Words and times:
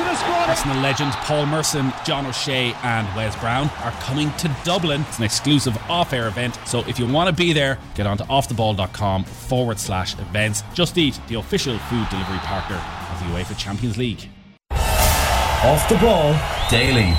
Arsenal 0.00 0.16
squad. 0.16 0.48
Arsenal 0.48 0.76
legend 0.82 1.12
Paul 1.12 1.46
Merson, 1.46 1.92
John 2.04 2.26
O'Shea, 2.26 2.74
and 2.82 3.06
Wes 3.16 3.36
Brown 3.36 3.68
are 3.82 3.92
coming 4.02 4.32
to 4.38 4.54
Dublin. 4.64 5.02
It's 5.08 5.18
an 5.18 5.24
exclusive 5.24 5.76
off 5.88 6.12
air 6.12 6.28
event. 6.28 6.58
So 6.66 6.80
if 6.80 6.98
you 6.98 7.06
want 7.06 7.28
to 7.28 7.34
be 7.34 7.52
there, 7.52 7.78
get 7.94 8.06
on 8.06 8.16
to 8.18 8.24
offtheball.com 8.24 9.24
forward 9.24 9.78
slash 9.78 10.14
events. 10.14 10.62
Just 10.74 10.98
Eat, 10.98 11.20
the 11.28 11.36
official 11.36 11.78
food 11.78 12.08
delivery 12.10 12.38
partner 12.38 12.76
of 12.76 13.18
the 13.20 13.26
UEFA 13.34 13.56
Champions 13.56 13.96
League. 13.96 14.28
Off 14.72 15.88
the 15.88 15.96
ball 15.96 16.34
daily. 16.70 17.14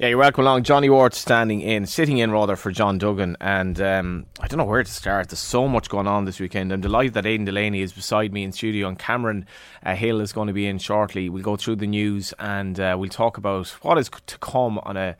Yeah, 0.00 0.08
you're 0.08 0.16
welcome 0.16 0.44
along. 0.44 0.62
Johnny 0.62 0.88
Ward 0.88 1.12
standing 1.12 1.60
in, 1.60 1.84
sitting 1.84 2.16
in 2.16 2.30
rather 2.30 2.56
for 2.56 2.70
John 2.70 2.96
Duggan, 2.96 3.36
and 3.38 3.78
um, 3.82 4.24
I 4.40 4.46
don't 4.46 4.56
know 4.56 4.64
where 4.64 4.82
to 4.82 4.90
start. 4.90 5.28
There's 5.28 5.40
so 5.40 5.68
much 5.68 5.90
going 5.90 6.06
on 6.06 6.24
this 6.24 6.40
weekend. 6.40 6.72
I'm 6.72 6.80
delighted 6.80 7.12
that 7.12 7.26
Aidan 7.26 7.44
Delaney 7.44 7.82
is 7.82 7.92
beside 7.92 8.32
me 8.32 8.42
in 8.42 8.52
studio, 8.52 8.88
and 8.88 8.98
Cameron 8.98 9.44
uh, 9.84 9.94
Hill 9.94 10.22
is 10.22 10.32
going 10.32 10.46
to 10.46 10.54
be 10.54 10.66
in 10.66 10.78
shortly. 10.78 11.28
We'll 11.28 11.42
go 11.42 11.54
through 11.54 11.76
the 11.76 11.86
news 11.86 12.32
and 12.38 12.80
uh, 12.80 12.96
we'll 12.98 13.10
talk 13.10 13.36
about 13.36 13.68
what 13.82 13.98
is 13.98 14.08
to 14.08 14.38
come 14.38 14.78
on 14.84 14.96
a 14.96 15.18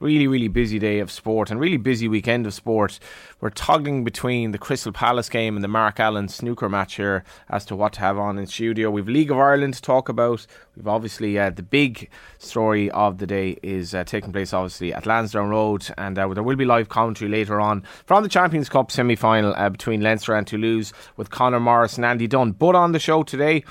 really, 0.00 0.26
really 0.26 0.48
busy 0.48 0.78
day 0.78 0.98
of 0.98 1.10
sport 1.10 1.50
and 1.50 1.60
really 1.60 1.76
busy 1.76 2.08
weekend 2.08 2.46
of 2.46 2.54
sport. 2.54 2.98
We're 3.40 3.50
toggling 3.50 4.02
between 4.02 4.52
the 4.52 4.58
Crystal 4.58 4.92
Palace 4.92 5.28
game 5.28 5.56
and 5.56 5.62
the 5.62 5.68
Mark 5.68 6.00
Allen 6.00 6.28
snooker 6.28 6.70
match 6.70 6.96
here 6.96 7.22
as 7.50 7.66
to 7.66 7.76
what 7.76 7.92
to 7.94 8.00
have 8.00 8.16
on 8.16 8.38
in 8.38 8.46
studio. 8.46 8.90
We've 8.90 9.06
League 9.06 9.30
of 9.30 9.36
Ireland 9.36 9.74
to 9.74 9.82
talk 9.82 10.08
about. 10.08 10.46
We've 10.74 10.88
obviously 10.88 11.38
uh, 11.38 11.50
the 11.50 11.62
big 11.62 12.08
story 12.38 12.90
of 12.92 13.18
the 13.18 13.26
day 13.26 13.58
is 13.62 13.94
uh, 13.94 14.04
taking 14.04 14.32
place 14.32 14.54
obviously 14.54 14.94
at 14.94 15.04
Lansdowne 15.04 15.50
Road, 15.50 15.86
and 15.98 16.18
uh, 16.18 16.28
there 16.28 16.42
will 16.42 16.56
be 16.56 16.64
live 16.64 16.88
commentary 16.88 17.30
later 17.30 17.60
on 17.60 17.82
from 18.06 18.22
the 18.22 18.28
Champions 18.28 18.70
Cup 18.70 18.90
semi 18.90 19.16
final 19.16 19.54
uh, 19.54 19.68
between 19.68 20.00
Leinster 20.00 20.34
and 20.34 20.46
Toulouse 20.46 20.94
with 21.18 21.28
Conor 21.28 21.60
Morris 21.60 21.96
and 21.96 22.06
Andy 22.06 22.26
Dunn. 22.26 22.52
But 22.52 22.74
on 22.74 22.92
the 22.92 22.98
show 22.98 23.22
today, 23.22 23.64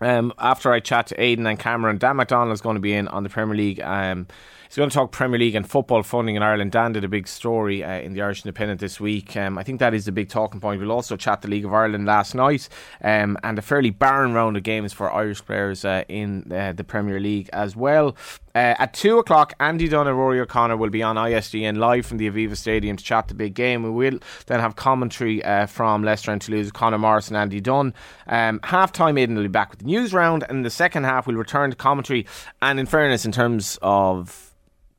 um, 0.00 0.32
after 0.38 0.72
I 0.72 0.80
chat 0.80 1.08
to 1.08 1.20
Aidan 1.22 1.46
and 1.46 1.58
Cameron, 1.58 1.98
Dan 1.98 2.16
McDonnell 2.16 2.52
is 2.52 2.62
going 2.62 2.76
to 2.76 2.80
be 2.80 2.94
in 2.94 3.06
on 3.08 3.22
the 3.22 3.28
Premier 3.28 3.56
League. 3.56 3.80
Um, 3.80 4.26
He's 4.72 4.78
going 4.78 4.88
to 4.88 4.94
talk 4.94 5.12
Premier 5.12 5.38
League 5.38 5.54
and 5.54 5.68
football 5.68 6.02
funding 6.02 6.34
in 6.34 6.42
Ireland. 6.42 6.72
Dan 6.72 6.94
did 6.94 7.04
a 7.04 7.08
big 7.08 7.28
story 7.28 7.84
uh, 7.84 8.00
in 8.00 8.14
the 8.14 8.22
Irish 8.22 8.42
Independent 8.42 8.80
this 8.80 8.98
week. 8.98 9.36
Um, 9.36 9.58
I 9.58 9.62
think 9.64 9.80
that 9.80 9.92
is 9.92 10.06
the 10.06 10.12
big 10.12 10.30
talking 10.30 10.62
point. 10.62 10.80
We'll 10.80 10.92
also 10.92 11.14
chat 11.14 11.42
the 11.42 11.48
League 11.48 11.66
of 11.66 11.74
Ireland 11.74 12.06
last 12.06 12.34
night 12.34 12.70
um, 13.04 13.36
and 13.44 13.58
a 13.58 13.60
fairly 13.60 13.90
barren 13.90 14.32
round 14.32 14.56
of 14.56 14.62
games 14.62 14.94
for 14.94 15.12
Irish 15.12 15.44
players 15.44 15.84
uh, 15.84 16.04
in 16.08 16.50
uh, 16.50 16.72
the 16.72 16.84
Premier 16.84 17.20
League 17.20 17.50
as 17.52 17.76
well. 17.76 18.16
Uh, 18.54 18.72
at 18.78 18.94
2 18.94 19.18
o'clock, 19.18 19.52
Andy 19.60 19.88
Dunn 19.88 20.08
and 20.08 20.16
Rory 20.16 20.40
O'Connor 20.40 20.78
will 20.78 20.88
be 20.88 21.02
on 21.02 21.16
ISDN 21.16 21.76
live 21.76 22.06
from 22.06 22.16
the 22.16 22.30
Aviva 22.30 22.56
Stadium 22.56 22.96
to 22.96 23.04
chat 23.04 23.28
the 23.28 23.34
big 23.34 23.52
game. 23.52 23.82
We 23.82 23.90
will 23.90 24.20
then 24.46 24.60
have 24.60 24.76
commentary 24.76 25.44
uh, 25.44 25.66
from 25.66 26.02
Leinster 26.02 26.32
and 26.32 26.40
Toulouse, 26.40 26.72
Conor 26.72 26.96
Morris 26.96 27.28
and 27.28 27.36
Andy 27.36 27.60
Dunn. 27.60 27.92
Um, 28.26 28.58
half 28.62 28.90
time, 28.90 29.18
Aidan 29.18 29.36
will 29.36 29.42
be 29.42 29.48
back 29.48 29.68
with 29.68 29.80
the 29.80 29.84
news 29.84 30.14
round, 30.14 30.46
and 30.48 30.64
the 30.64 30.70
second 30.70 31.04
half, 31.04 31.26
we'll 31.26 31.36
return 31.36 31.68
to 31.68 31.76
commentary. 31.76 32.24
And 32.62 32.80
in 32.80 32.86
fairness, 32.86 33.26
in 33.26 33.32
terms 33.32 33.78
of 33.82 34.48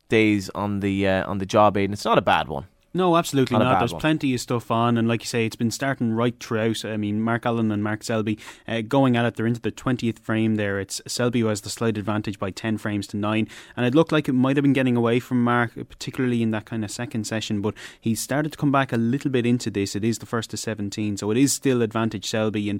days 0.09 0.49
on 0.55 0.79
the 0.79 1.07
uh, 1.07 1.29
on 1.29 1.37
the 1.37 1.45
job 1.45 1.77
aid, 1.77 1.85
and 1.85 1.93
it's 1.93 2.05
not 2.05 2.17
a 2.17 2.21
bad 2.21 2.47
one. 2.47 2.67
No, 2.95 3.17
absolutely 3.17 3.57
Not 3.57 3.63
not. 3.63 3.79
There's 3.79 3.93
one. 3.93 4.01
plenty 4.01 4.35
of 4.35 4.39
stuff 4.39 4.69
on, 4.69 4.97
and 4.99 5.07
like 5.07 5.21
you 5.21 5.27
say, 5.27 5.47
it's 5.47 5.55
been 5.55 5.71
starting 5.71 6.13
right 6.13 6.35
throughout. 6.39 6.85
I 6.85 6.95
mean, 6.95 7.21
Mark 7.21 7.43
Allen 7.43 7.71
and 7.71 7.83
Mark 7.83 8.03
Selby 8.03 8.37
uh, 8.67 8.81
going 8.81 9.17
at 9.17 9.25
it. 9.25 9.35
They're 9.35 9.47
into 9.47 9.61
the 9.61 9.71
20th 9.71 10.19
frame 10.19 10.55
there. 10.55 10.79
It's 10.79 11.01
Selby 11.07 11.39
who 11.39 11.47
has 11.47 11.61
the 11.61 11.71
slight 11.71 11.97
advantage 11.97 12.37
by 12.37 12.51
10 12.51 12.77
frames 12.77 13.07
to 13.07 13.17
9, 13.17 13.47
and 13.75 13.85
it 13.85 13.95
looked 13.95 14.11
like 14.11 14.29
it 14.29 14.33
might 14.33 14.57
have 14.57 14.63
been 14.63 14.73
getting 14.73 14.95
away 14.95 15.19
from 15.19 15.43
Mark, 15.43 15.71
particularly 15.89 16.43
in 16.43 16.51
that 16.51 16.65
kind 16.65 16.83
of 16.85 16.91
second 16.91 17.25
session, 17.25 17.61
but 17.61 17.73
he 17.99 18.13
started 18.13 18.51
to 18.51 18.57
come 18.59 18.71
back 18.71 18.93
a 18.93 18.97
little 18.97 19.31
bit 19.31 19.47
into 19.47 19.71
this. 19.71 19.95
It 19.95 20.03
is 20.03 20.19
the 20.19 20.27
first 20.27 20.51
to 20.51 20.57
17, 20.57 21.17
so 21.17 21.31
it 21.31 21.37
is 21.37 21.51
still 21.51 21.81
advantage 21.81 22.29
Selby, 22.29 22.69
and 22.69 22.79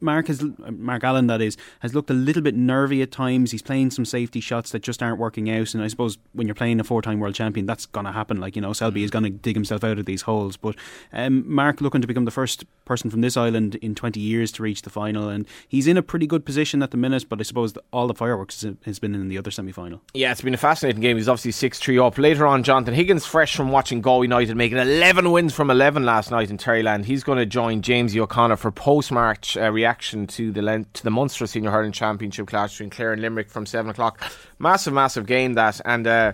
Mark 0.00 0.28
has 0.28 0.40
Mark 0.70 1.02
Allen 1.02 1.26
that 1.26 1.40
is 1.40 1.56
has 1.80 1.96
looked 1.96 2.10
a 2.10 2.14
little 2.14 2.42
bit 2.42 2.54
nervy 2.54 3.02
at 3.02 3.10
times. 3.10 3.50
He's 3.50 3.62
playing 3.62 3.90
some 3.90 4.04
safety 4.04 4.38
shots 4.38 4.70
that 4.70 4.82
just 4.82 5.02
aren't 5.02 5.18
working 5.18 5.50
out, 5.50 5.74
and 5.74 5.82
I 5.82 5.88
suppose 5.88 6.16
when 6.32 6.46
you're 6.46 6.54
playing 6.54 6.78
a 6.78 6.84
four-time 6.84 7.18
world 7.18 7.34
champion, 7.34 7.66
that's 7.66 7.86
going 7.86 8.06
to 8.06 8.12
happen. 8.12 8.38
Like 8.38 8.54
you 8.54 8.62
know, 8.62 8.72
Selby 8.72 9.02
is 9.02 9.10
going 9.10 9.24
to 9.24 9.47
dig 9.48 9.56
himself 9.56 9.82
out 9.82 9.98
of 9.98 10.04
these 10.06 10.22
holes. 10.22 10.56
But 10.58 10.76
um, 11.12 11.50
Mark 11.50 11.80
looking 11.80 12.00
to 12.02 12.06
become 12.06 12.26
the 12.26 12.30
first 12.30 12.64
person 12.84 13.10
from 13.10 13.22
this 13.22 13.36
island 13.36 13.76
in 13.76 13.94
20 13.94 14.20
years 14.20 14.52
to 14.52 14.62
reach 14.62 14.82
the 14.82 14.90
final, 14.90 15.28
and 15.28 15.46
he's 15.66 15.86
in 15.86 15.96
a 15.96 16.02
pretty 16.02 16.26
good 16.26 16.44
position 16.44 16.82
at 16.82 16.90
the 16.90 16.96
minute. 16.96 17.24
But 17.28 17.40
I 17.40 17.42
suppose 17.44 17.72
all 17.92 18.06
the 18.06 18.14
fireworks 18.14 18.64
has- 18.84 18.98
been 18.98 19.14
in 19.14 19.28
the 19.28 19.38
other 19.38 19.50
semi-final. 19.52 20.02
Yeah, 20.12 20.32
it's 20.32 20.40
been 20.42 20.54
a 20.54 20.58
fascinating 20.58 21.00
game. 21.00 21.16
He's 21.16 21.28
obviously 21.28 21.52
6 21.52 21.78
3 21.78 21.98
up. 21.98 22.18
Later 22.18 22.46
on, 22.46 22.62
Jonathan 22.64 22.94
Higgins, 22.94 23.24
fresh 23.24 23.54
from 23.56 23.70
watching 23.70 24.00
Galway 24.00 24.24
United, 24.24 24.56
making 24.56 24.78
11 24.78 25.30
wins 25.30 25.54
from 25.54 25.70
11 25.70 26.04
last 26.04 26.30
night 26.32 26.50
in 26.50 26.58
Terryland. 26.58 27.04
He's 27.06 27.22
going 27.22 27.38
to 27.38 27.46
join 27.46 27.80
James 27.80 28.16
O'Connor 28.16 28.56
for 28.56 28.70
post 28.72 29.12
match 29.12 29.56
uh, 29.56 29.70
reaction 29.70 30.26
to 30.28 30.50
the 30.50 30.62
Len- 30.62 30.86
to 30.94 31.04
the 31.04 31.10
Munster 31.10 31.46
Senior 31.46 31.70
Hurling 31.70 31.92
Championship 31.92 32.48
clash 32.48 32.72
between 32.72 32.90
Clare 32.90 33.12
and 33.12 33.22
Limerick 33.22 33.48
from 33.50 33.64
7 33.66 33.88
o'clock. 33.90 34.20
Massive, 34.58 34.92
massive 34.92 35.26
game 35.26 35.54
that. 35.54 35.80
And 35.84 36.06
uh, 36.06 36.32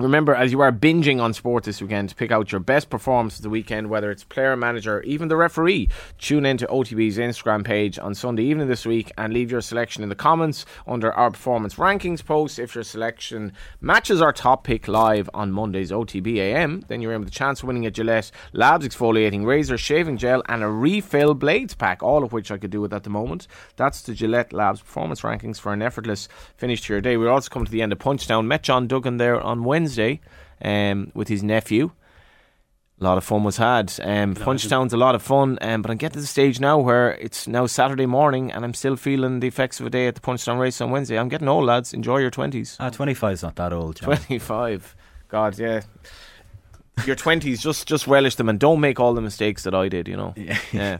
Remember, 0.00 0.34
as 0.34 0.50
you 0.50 0.60
are 0.60 0.72
binging 0.72 1.20
on 1.20 1.32
sport 1.32 1.62
this 1.62 1.80
weekend, 1.80 2.08
to 2.08 2.16
pick 2.16 2.32
out 2.32 2.50
your 2.50 2.58
best 2.58 2.90
performance 2.90 3.36
of 3.36 3.42
the 3.42 3.48
weekend, 3.48 3.88
whether 3.88 4.10
it's 4.10 4.24
player, 4.24 4.56
manager, 4.56 5.00
even 5.02 5.28
the 5.28 5.36
referee. 5.36 5.88
Tune 6.18 6.44
in 6.44 6.56
to 6.56 6.66
OTB's 6.66 7.16
Instagram 7.16 7.64
page 7.64 7.96
on 8.00 8.12
Sunday 8.12 8.42
evening 8.42 8.66
this 8.66 8.84
week 8.84 9.12
and 9.16 9.32
leave 9.32 9.52
your 9.52 9.60
selection 9.60 10.02
in 10.02 10.08
the 10.08 10.16
comments 10.16 10.66
under 10.84 11.12
our 11.12 11.30
performance 11.30 11.76
rankings 11.76 12.24
post. 12.24 12.58
If 12.58 12.74
your 12.74 12.82
selection 12.82 13.52
matches 13.80 14.20
our 14.20 14.32
top 14.32 14.64
pick 14.64 14.88
live 14.88 15.30
on 15.32 15.52
Monday's 15.52 15.92
OTB 15.92 16.38
AM, 16.38 16.80
then 16.88 17.00
you're 17.00 17.12
in 17.12 17.20
with 17.20 17.28
a 17.28 17.30
chance 17.30 17.62
of 17.62 17.68
winning 17.68 17.86
a 17.86 17.90
Gillette 17.92 18.32
Labs 18.52 18.88
exfoliating 18.88 19.46
razor, 19.46 19.78
shaving 19.78 20.16
gel, 20.16 20.42
and 20.48 20.64
a 20.64 20.68
refill 20.68 21.34
blades 21.34 21.74
pack, 21.74 22.02
all 22.02 22.24
of 22.24 22.32
which 22.32 22.50
I 22.50 22.58
could 22.58 22.72
do 22.72 22.80
with 22.80 22.92
at 22.92 23.04
the 23.04 23.10
moment. 23.10 23.46
That's 23.76 24.02
the 24.02 24.12
Gillette 24.12 24.52
Labs 24.52 24.80
performance 24.80 25.20
rankings 25.20 25.60
for 25.60 25.72
an 25.72 25.82
effortless 25.82 26.28
finish 26.56 26.82
to 26.82 26.94
your 26.94 27.00
day. 27.00 27.16
We're 27.16 27.30
also 27.30 27.48
coming 27.48 27.66
to 27.66 27.72
the 27.72 27.82
end 27.82 27.92
of 27.92 28.00
Punchestown. 28.00 28.46
Met 28.46 28.64
John 28.64 28.88
Duggan 28.88 29.18
there 29.18 29.40
on 29.40 29.62
Wednesday 29.62 29.83
um, 30.62 31.10
with 31.14 31.28
his 31.28 31.42
nephew. 31.42 31.90
A 33.00 33.04
lot 33.04 33.18
of 33.18 33.24
fun 33.24 33.42
was 33.42 33.56
had. 33.56 33.92
Um, 34.02 34.34
Punchestown's 34.34 34.92
a 34.92 34.96
lot 34.96 35.16
of 35.16 35.22
fun, 35.22 35.58
um, 35.60 35.82
but 35.82 35.90
I'm 35.90 35.96
getting 35.96 36.14
to 36.14 36.20
the 36.20 36.26
stage 36.26 36.60
now 36.60 36.78
where 36.78 37.12
it's 37.14 37.48
now 37.48 37.66
Saturday 37.66 38.06
morning 38.06 38.52
and 38.52 38.64
I'm 38.64 38.72
still 38.72 38.94
feeling 38.96 39.40
the 39.40 39.48
effects 39.48 39.80
of 39.80 39.86
a 39.86 39.90
day 39.90 40.06
at 40.06 40.14
the 40.14 40.20
Punchestown 40.20 40.60
race 40.60 40.80
on 40.80 40.90
Wednesday. 40.92 41.18
I'm 41.18 41.28
getting 41.28 41.48
old, 41.48 41.64
lads. 41.64 41.92
Enjoy 41.92 42.18
your 42.18 42.30
20s. 42.30 42.76
Ah, 42.78 42.90
25 42.90 43.32
is 43.32 43.42
not 43.42 43.56
that 43.56 43.72
old, 43.72 43.96
John. 43.96 44.16
25. 44.16 44.94
God, 45.28 45.58
yeah. 45.58 45.82
Your 47.04 47.16
20s, 47.16 47.60
just 47.60 47.88
just 47.88 48.06
relish 48.06 48.36
them 48.36 48.48
and 48.48 48.60
don't 48.60 48.80
make 48.80 49.00
all 49.00 49.12
the 49.14 49.20
mistakes 49.20 49.64
that 49.64 49.74
I 49.74 49.88
did, 49.88 50.06
you 50.06 50.16
know. 50.16 50.32
Yeah. 50.36 50.58
Yeah. 50.72 50.98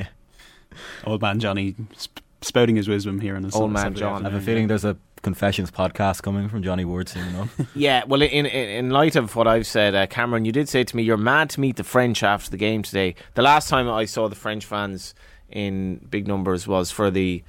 Old 1.05 1.23
man 1.23 1.39
Johnny 1.39 1.77
sp- 1.95 2.19
spouting 2.41 2.75
his 2.75 2.89
wisdom 2.89 3.21
here 3.21 3.37
on 3.37 3.45
his 3.45 3.55
Old 3.55 3.71
man 3.71 3.83
Saturday 3.83 4.01
John. 4.01 4.27
I 4.27 4.31
have 4.31 4.43
a 4.43 4.45
feeling 4.45 4.67
there's 4.67 4.85
a 4.85 4.97
confessions 5.25 5.71
podcast 5.71 6.23
coming 6.23 6.49
from 6.49 6.63
Johnny 6.63 6.85
Ward 6.85 7.09
soon, 7.09 7.35
you? 7.35 7.67
Yeah, 7.75 8.05
well, 8.07 8.23
in, 8.23 8.47
in 8.47 8.47
in 8.47 8.91
light 8.91 9.17
of 9.17 9.35
what 9.35 9.49
I've 9.49 9.67
said, 9.67 9.95
uh, 9.95 10.07
Cameron, 10.07 10.45
you 10.45 10.53
did 10.53 10.69
say 10.69 10.85
to 10.85 10.97
me 10.97 11.03
you're 11.03 11.17
mad 11.17 11.51
to 11.51 11.61
meet 11.61 11.77
the 11.77 11.85
French 11.85 12.23
after 12.23 12.51
the 12.51 12.57
game 12.57 12.83
today. 12.83 13.17
The 13.35 13.43
last 13.43 13.69
time 13.69 13.89
I 13.89 14.05
saw 14.05 14.29
the 14.29 14.37
French 14.37 14.65
fans 14.65 15.15
in 15.49 16.07
big 16.09 16.29
numbers 16.29 16.69
was 16.69 16.91
for 16.91 17.11
the 17.11 17.43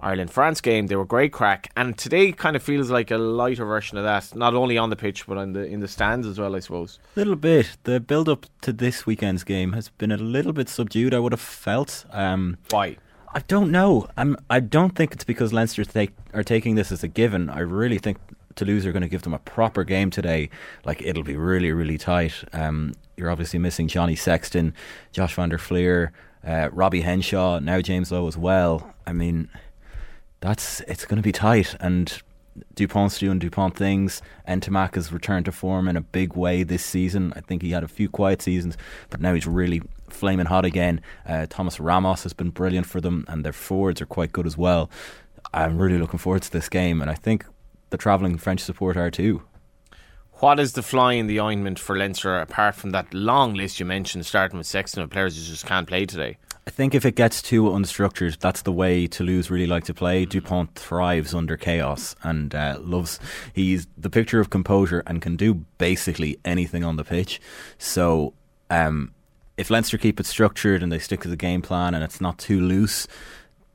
Ireland 0.00 0.30
France 0.30 0.60
game. 0.60 0.86
They 0.88 0.96
were 0.96 1.04
great 1.04 1.32
crack, 1.32 1.70
and 1.76 1.96
today 1.96 2.32
kind 2.32 2.56
of 2.56 2.62
feels 2.62 2.90
like 2.90 3.10
a 3.10 3.18
lighter 3.18 3.64
version 3.64 3.98
of 3.98 4.04
that. 4.04 4.34
Not 4.34 4.54
only 4.54 4.76
on 4.78 4.90
the 4.90 4.96
pitch, 4.96 5.26
but 5.26 5.38
in 5.38 5.52
the 5.52 5.64
in 5.64 5.80
the 5.80 5.88
stands 5.88 6.26
as 6.26 6.38
well, 6.38 6.56
I 6.56 6.60
suppose. 6.60 6.98
A 7.16 7.20
little 7.20 7.36
bit. 7.36 7.76
The 7.84 8.00
build 8.00 8.28
up 8.28 8.46
to 8.62 8.72
this 8.72 9.06
weekend's 9.06 9.44
game 9.44 9.72
has 9.72 9.88
been 9.88 10.12
a 10.12 10.16
little 10.16 10.52
bit 10.52 10.68
subdued, 10.68 11.14
I 11.14 11.18
would 11.18 11.32
have 11.32 11.40
felt. 11.40 12.04
Um, 12.10 12.58
Why? 12.70 12.96
I 13.32 13.40
don't 13.40 13.70
know. 13.70 14.08
I'm, 14.16 14.36
I 14.48 14.60
don't 14.60 14.96
think 14.96 15.12
it's 15.12 15.24
because 15.24 15.52
Leinster 15.52 15.84
take, 15.84 16.10
are 16.34 16.42
taking 16.42 16.74
this 16.74 16.90
as 16.90 17.04
a 17.04 17.08
given. 17.08 17.48
I 17.48 17.60
really 17.60 17.98
think 17.98 18.18
Toulouse 18.56 18.84
are 18.84 18.92
going 18.92 19.02
to 19.02 19.08
give 19.08 19.22
them 19.22 19.34
a 19.34 19.38
proper 19.38 19.84
game 19.84 20.10
today. 20.10 20.50
Like, 20.84 21.00
it'll 21.02 21.22
be 21.22 21.36
really, 21.36 21.70
really 21.70 21.96
tight. 21.96 22.34
Um, 22.52 22.94
you're 23.16 23.30
obviously 23.30 23.60
missing 23.60 23.86
Johnny 23.86 24.16
Sexton, 24.16 24.74
Josh 25.12 25.34
van 25.34 25.50
der 25.50 25.58
Flier, 25.58 26.12
uh, 26.44 26.70
Robbie 26.72 27.02
Henshaw, 27.02 27.60
now 27.60 27.80
James 27.80 28.10
Lowe 28.10 28.26
as 28.26 28.36
well. 28.36 28.92
I 29.06 29.12
mean, 29.12 29.48
that's 30.40 30.80
it's 30.80 31.04
going 31.04 31.18
to 31.18 31.22
be 31.22 31.32
tight. 31.32 31.76
And 31.78 32.20
Dupont's 32.74 33.18
doing 33.18 33.38
Dupont 33.38 33.76
things. 33.76 34.22
And 34.44 34.62
Ntamack 34.62 34.96
has 34.96 35.12
returned 35.12 35.44
to 35.44 35.52
form 35.52 35.86
in 35.86 35.96
a 35.96 36.00
big 36.00 36.34
way 36.34 36.62
this 36.62 36.84
season. 36.84 37.32
I 37.36 37.40
think 37.40 37.62
he 37.62 37.70
had 37.70 37.84
a 37.84 37.88
few 37.88 38.08
quiet 38.08 38.42
seasons, 38.42 38.76
but 39.08 39.20
now 39.20 39.34
he's 39.34 39.46
really 39.46 39.82
flaming 40.12 40.46
hot 40.46 40.64
again. 40.64 41.00
Uh, 41.26 41.46
Thomas 41.48 41.80
Ramos 41.80 42.22
has 42.22 42.32
been 42.32 42.50
brilliant 42.50 42.86
for 42.86 43.00
them, 43.00 43.24
and 43.28 43.44
their 43.44 43.52
forwards 43.52 44.00
are 44.00 44.06
quite 44.06 44.32
good 44.32 44.46
as 44.46 44.56
well. 44.56 44.90
I'm 45.52 45.78
really 45.78 45.98
looking 45.98 46.18
forward 46.18 46.42
to 46.42 46.50
this 46.50 46.68
game, 46.68 47.00
and 47.00 47.10
I 47.10 47.14
think 47.14 47.44
the 47.90 47.96
travelling 47.96 48.38
French 48.38 48.60
support 48.60 48.96
are 48.96 49.10
too. 49.10 49.42
What 50.34 50.58
is 50.58 50.72
the 50.72 50.82
fly 50.82 51.14
in 51.14 51.26
the 51.26 51.40
ointment 51.40 51.78
for 51.78 51.98
Leinster 51.98 52.38
apart 52.38 52.74
from 52.74 52.90
that 52.90 53.12
long 53.12 53.52
list 53.52 53.78
you 53.78 53.84
mentioned, 53.84 54.24
starting 54.24 54.56
with 54.56 54.66
Sexton 54.66 55.02
of 55.02 55.10
players 55.10 55.36
who 55.36 55.44
just 55.44 55.66
can't 55.66 55.86
play 55.86 56.06
today? 56.06 56.38
I 56.66 56.70
think 56.70 56.94
if 56.94 57.04
it 57.04 57.14
gets 57.14 57.42
too 57.42 57.64
unstructured, 57.64 58.38
that's 58.38 58.62
the 58.62 58.72
way 58.72 59.06
Toulouse 59.06 59.50
really 59.50 59.66
like 59.66 59.84
to 59.84 59.92
play. 59.92 60.24
Dupont 60.24 60.74
thrives 60.76 61.34
under 61.34 61.56
chaos 61.56 62.14
and 62.22 62.54
uh, 62.54 62.78
loves. 62.80 63.18
He's 63.52 63.86
the 63.98 64.08
picture 64.08 64.40
of 64.40 64.50
composure 64.50 65.02
and 65.06 65.20
can 65.20 65.36
do 65.36 65.54
basically 65.78 66.38
anything 66.44 66.84
on 66.84 66.96
the 66.96 67.04
pitch. 67.04 67.40
So, 67.76 68.34
um, 68.70 69.12
if 69.60 69.68
Leinster 69.68 69.98
keep 69.98 70.18
it 70.18 70.24
structured 70.24 70.82
and 70.82 70.90
they 70.90 70.98
stick 70.98 71.20
to 71.20 71.28
the 71.28 71.36
game 71.36 71.60
plan 71.60 71.94
and 71.94 72.02
it's 72.02 72.18
not 72.18 72.38
too 72.38 72.60
loose, 72.60 73.06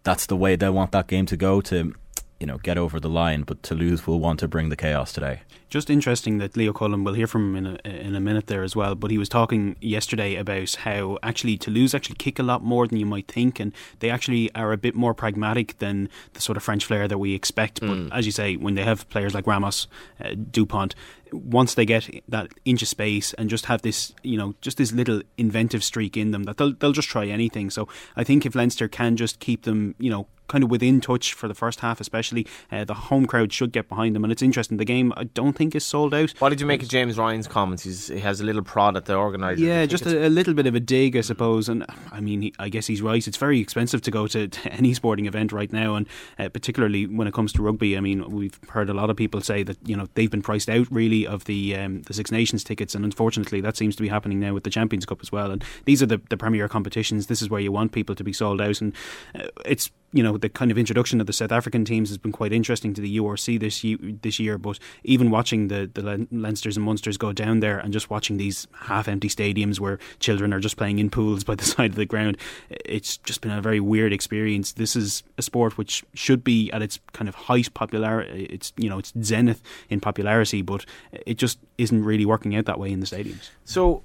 that's 0.02 0.26
the 0.26 0.36
way 0.36 0.56
they 0.56 0.70
want 0.70 0.92
that 0.92 1.08
game 1.08 1.28
to 1.28 1.38
go 1.38 1.62
to 1.62 1.94
you 2.40 2.48
know 2.48 2.58
get 2.58 2.78
over 2.78 3.00
the 3.00 3.10
line. 3.10 3.44
But 3.44 3.62
Toulouse 3.62 4.08
will 4.08 4.20
want 4.20 4.40
to 4.40 4.48
bring 4.48 4.70
the 4.70 4.76
chaos 4.76 5.14
today. 5.14 5.42
Just 5.70 5.90
interesting 5.90 6.40
that 6.40 6.58
Leo 6.58 6.74
Cullen, 6.74 7.04
we'll 7.04 7.14
hear 7.14 7.28
from 7.28 7.56
him 7.56 7.66
in 7.66 7.80
a, 7.86 7.90
in 7.90 8.16
a 8.16 8.20
minute 8.20 8.48
there 8.48 8.64
as 8.64 8.76
well, 8.76 8.96
but 8.96 9.12
he 9.12 9.18
was 9.18 9.30
talking 9.30 9.76
yesterday 9.82 10.36
about 10.36 10.74
how 10.76 11.18
actually 11.22 11.58
Toulouse 11.58 11.94
actually 11.94 12.16
kick 12.16 12.40
a 12.40 12.44
lot 12.44 12.64
more 12.64 12.88
than 12.88 12.98
you 12.98 13.06
might 13.06 13.28
think, 13.28 13.60
and 13.60 13.74
they 14.00 14.10
actually 14.10 14.54
are 14.56 14.72
a 14.72 14.78
bit 14.78 14.96
more 14.96 15.14
pragmatic 15.14 15.78
than 15.80 16.10
the 16.34 16.42
sort 16.42 16.58
of 16.58 16.64
French 16.64 16.86
flair 16.86 17.08
that 17.08 17.18
we 17.18 17.34
expect. 17.34 17.82
Mm. 17.82 18.10
But 18.10 18.18
as 18.18 18.26
you 18.26 18.32
say, 18.32 18.56
when 18.56 18.76
they 18.76 18.84
have 18.84 19.08
players 19.10 19.34
like 19.34 19.46
Ramos, 19.46 19.88
uh, 20.24 20.34
Dupont, 20.52 20.96
once 21.36 21.76
they 21.76 21.86
get 21.86 22.10
that 22.28 22.48
inch 22.66 22.82
of 22.82 22.88
space 22.88 23.34
and 23.34 23.50
just 23.50 23.66
have 23.66 23.82
this, 23.82 24.14
you 24.24 24.38
know, 24.38 24.56
just 24.62 24.78
this 24.78 24.92
little 24.92 25.22
inventive 25.38 25.84
streak 25.84 26.18
in 26.18 26.32
them, 26.32 26.44
that 26.44 26.58
they'll 26.58 26.74
they'll 26.74 26.92
just 26.92 27.10
try 27.10 27.26
anything. 27.28 27.70
So 27.70 27.88
I 28.16 28.24
think 28.24 28.46
if 28.46 28.56
Leinster 28.56 28.88
can 28.88 29.16
just 29.16 29.40
keep 29.40 29.64
them, 29.64 29.96
you 30.00 30.10
know, 30.10 30.28
kind 30.48 30.64
of 30.64 30.70
within 30.70 31.02
touch 31.02 31.34
for 31.34 31.48
the 31.48 31.54
first 31.54 31.80
half, 31.80 32.00
especially 32.00 32.48
uh, 32.72 32.84
the 32.84 32.94
home 32.94 33.26
crowd 33.26 33.52
should 33.52 33.72
get 33.72 33.90
behind 33.90 34.16
them. 34.16 34.24
And 34.24 34.32
it's 34.32 34.42
interesting. 34.42 34.78
The 34.78 34.86
game, 34.86 35.14
I 35.16 35.26
don't 35.26 35.54
think 35.54 35.76
is 35.76 35.86
sold 35.86 36.14
out. 36.14 36.32
What 36.40 36.50
did 36.50 36.62
you 36.62 36.68
make 36.68 36.84
of 36.84 36.90
James 36.90 37.18
Ryan's 37.18 37.48
comments? 37.48 37.84
He's, 37.84 38.08
he 38.08 38.20
has 38.20 38.42
a 38.42 38.44
little 38.44 38.62
prod 38.62 38.98
at 38.98 39.06
the 39.06 39.16
organizer. 39.16 39.64
Yeah, 39.64 39.86
just 39.86 40.06
a, 40.06 40.28
a, 40.28 40.30
little 40.30 40.54
bit 40.54 40.68
of 40.68 40.76
a 40.76 40.80
dig, 40.80 41.16
I 41.16 41.22
suppose. 41.22 41.70
And 41.70 41.86
I 42.12 42.20
mean, 42.20 42.42
he, 42.42 42.54
I 42.60 42.70
guess 42.70 42.88
he's 42.88 43.02
right. 43.02 43.26
It's 43.26 43.38
very 43.38 43.60
expensive 43.60 44.02
to 44.04 44.12
go 44.12 44.28
to, 44.28 44.48
to 44.48 44.74
any 44.74 44.94
sporting 44.94 45.26
event 45.26 45.52
right 45.52 45.72
now, 45.72 45.96
and 45.96 46.08
uh, 46.40 46.50
particularly 46.50 47.08
when 47.08 47.28
it 47.28 47.34
comes 47.34 47.54
to 47.54 47.62
rugby. 47.62 47.98
I 47.98 48.00
mean, 48.00 48.30
we've 48.30 48.60
heard 48.70 48.90
a 48.90 48.94
lot 48.94 49.10
of 49.10 49.18
people 49.18 49.42
say 49.42 49.64
that 49.64 49.78
you 49.88 49.96
know 49.96 50.08
they've 50.14 50.32
been 50.32 50.42
priced 50.42 50.70
out 50.70 50.88
really 50.92 51.26
of 51.26 51.46
the 51.46 51.76
um, 51.76 52.02
the 52.04 52.14
Six 52.14 52.32
Nations 52.32 52.64
tickets, 52.64 52.96
and 52.96 53.06
unfortunately, 53.06 53.62
that 53.62 53.78
seems 53.78 53.96
to 53.96 54.02
be 54.02 54.10
happening 54.10 54.40
now 54.40 54.54
with 54.54 54.64
the 54.64 54.70
Champions 54.70 55.06
Cup 55.06 55.20
as 55.22 55.32
well. 55.32 55.52
And 55.52 55.64
these 55.86 56.02
are 56.02 56.08
the, 56.08 56.22
the 56.30 56.38
premier 56.38 56.68
competitions. 56.68 57.28
This 57.28 57.42
is 57.42 57.50
where 57.50 57.62
you 57.62 57.72
want 57.72 57.92
people 57.92 58.16
to 58.16 58.24
be 58.24 58.34
sold 58.34 58.62
out, 58.62 58.82
and 58.82 58.94
uh, 59.34 59.48
it's 59.66 59.92
you 60.14 60.24
know 60.24 60.38
the 60.38 60.50
kind 60.50 60.72
of 60.72 60.78
introduction 60.78 61.20
of 61.20 61.28
the 61.28 61.34
South 61.34 61.52
African 61.52 61.84
teams 61.84 62.10
has 62.10 62.18
been 62.18 62.32
quite 62.32 62.54
interesting 62.54 62.94
to 62.94 63.02
the 63.02 63.18
URC 63.18 63.60
this 63.60 63.84
year, 63.84 63.98
this 64.22 64.40
year. 64.40 64.58
But 64.58 64.80
even 65.04 65.32
watching 65.32 65.68
the 65.68 65.90
the 65.94 66.02
Leinsters 66.02 66.78
and 66.78 66.86
Munsters 66.86 67.18
go 67.18 67.34
down 67.34 67.60
there 67.60 67.80
and 67.80 67.92
just 67.92 68.10
watching 68.10 68.38
these 68.38 68.68
half 68.74 69.08
empty 69.08 69.28
stadiums 69.28 69.80
where 69.80 70.00
children 70.20 70.54
are 70.54 70.60
just 70.60 70.78
playing 70.78 71.00
in 71.00 71.10
pools 71.10 71.44
by 71.44 71.56
the 71.56 71.66
side 71.76 71.92
of 71.92 71.96
the 71.96 72.06
ground, 72.06 72.38
it's 72.70 73.18
just 73.18 73.42
been 73.42 73.52
a 73.52 73.62
very 73.62 73.80
weird 73.80 74.14
experience. 74.14 74.74
This 74.74 74.96
is 74.96 75.24
a 75.38 75.42
sport 75.42 75.78
which 75.78 76.04
should 76.14 76.44
be 76.44 76.72
at 76.72 76.82
its 76.82 77.00
kind 77.14 77.28
of 77.28 77.36
height 77.36 77.74
popularity. 77.74 78.46
It's 78.46 78.74
you 78.78 78.90
know 78.90 79.00
it's 79.00 79.14
zenith 79.22 79.62
in 79.90 80.00
popularity, 80.00 80.62
but 80.62 80.86
it 81.12 81.38
just 81.38 81.60
isn't 81.78 82.04
really 82.04 82.26
working 82.26 82.56
out 82.56 82.66
that 82.66 82.80
way 82.80 82.92
in 82.92 83.00
the 83.00 83.06
stadiums. 83.06 83.50
So 83.66 84.04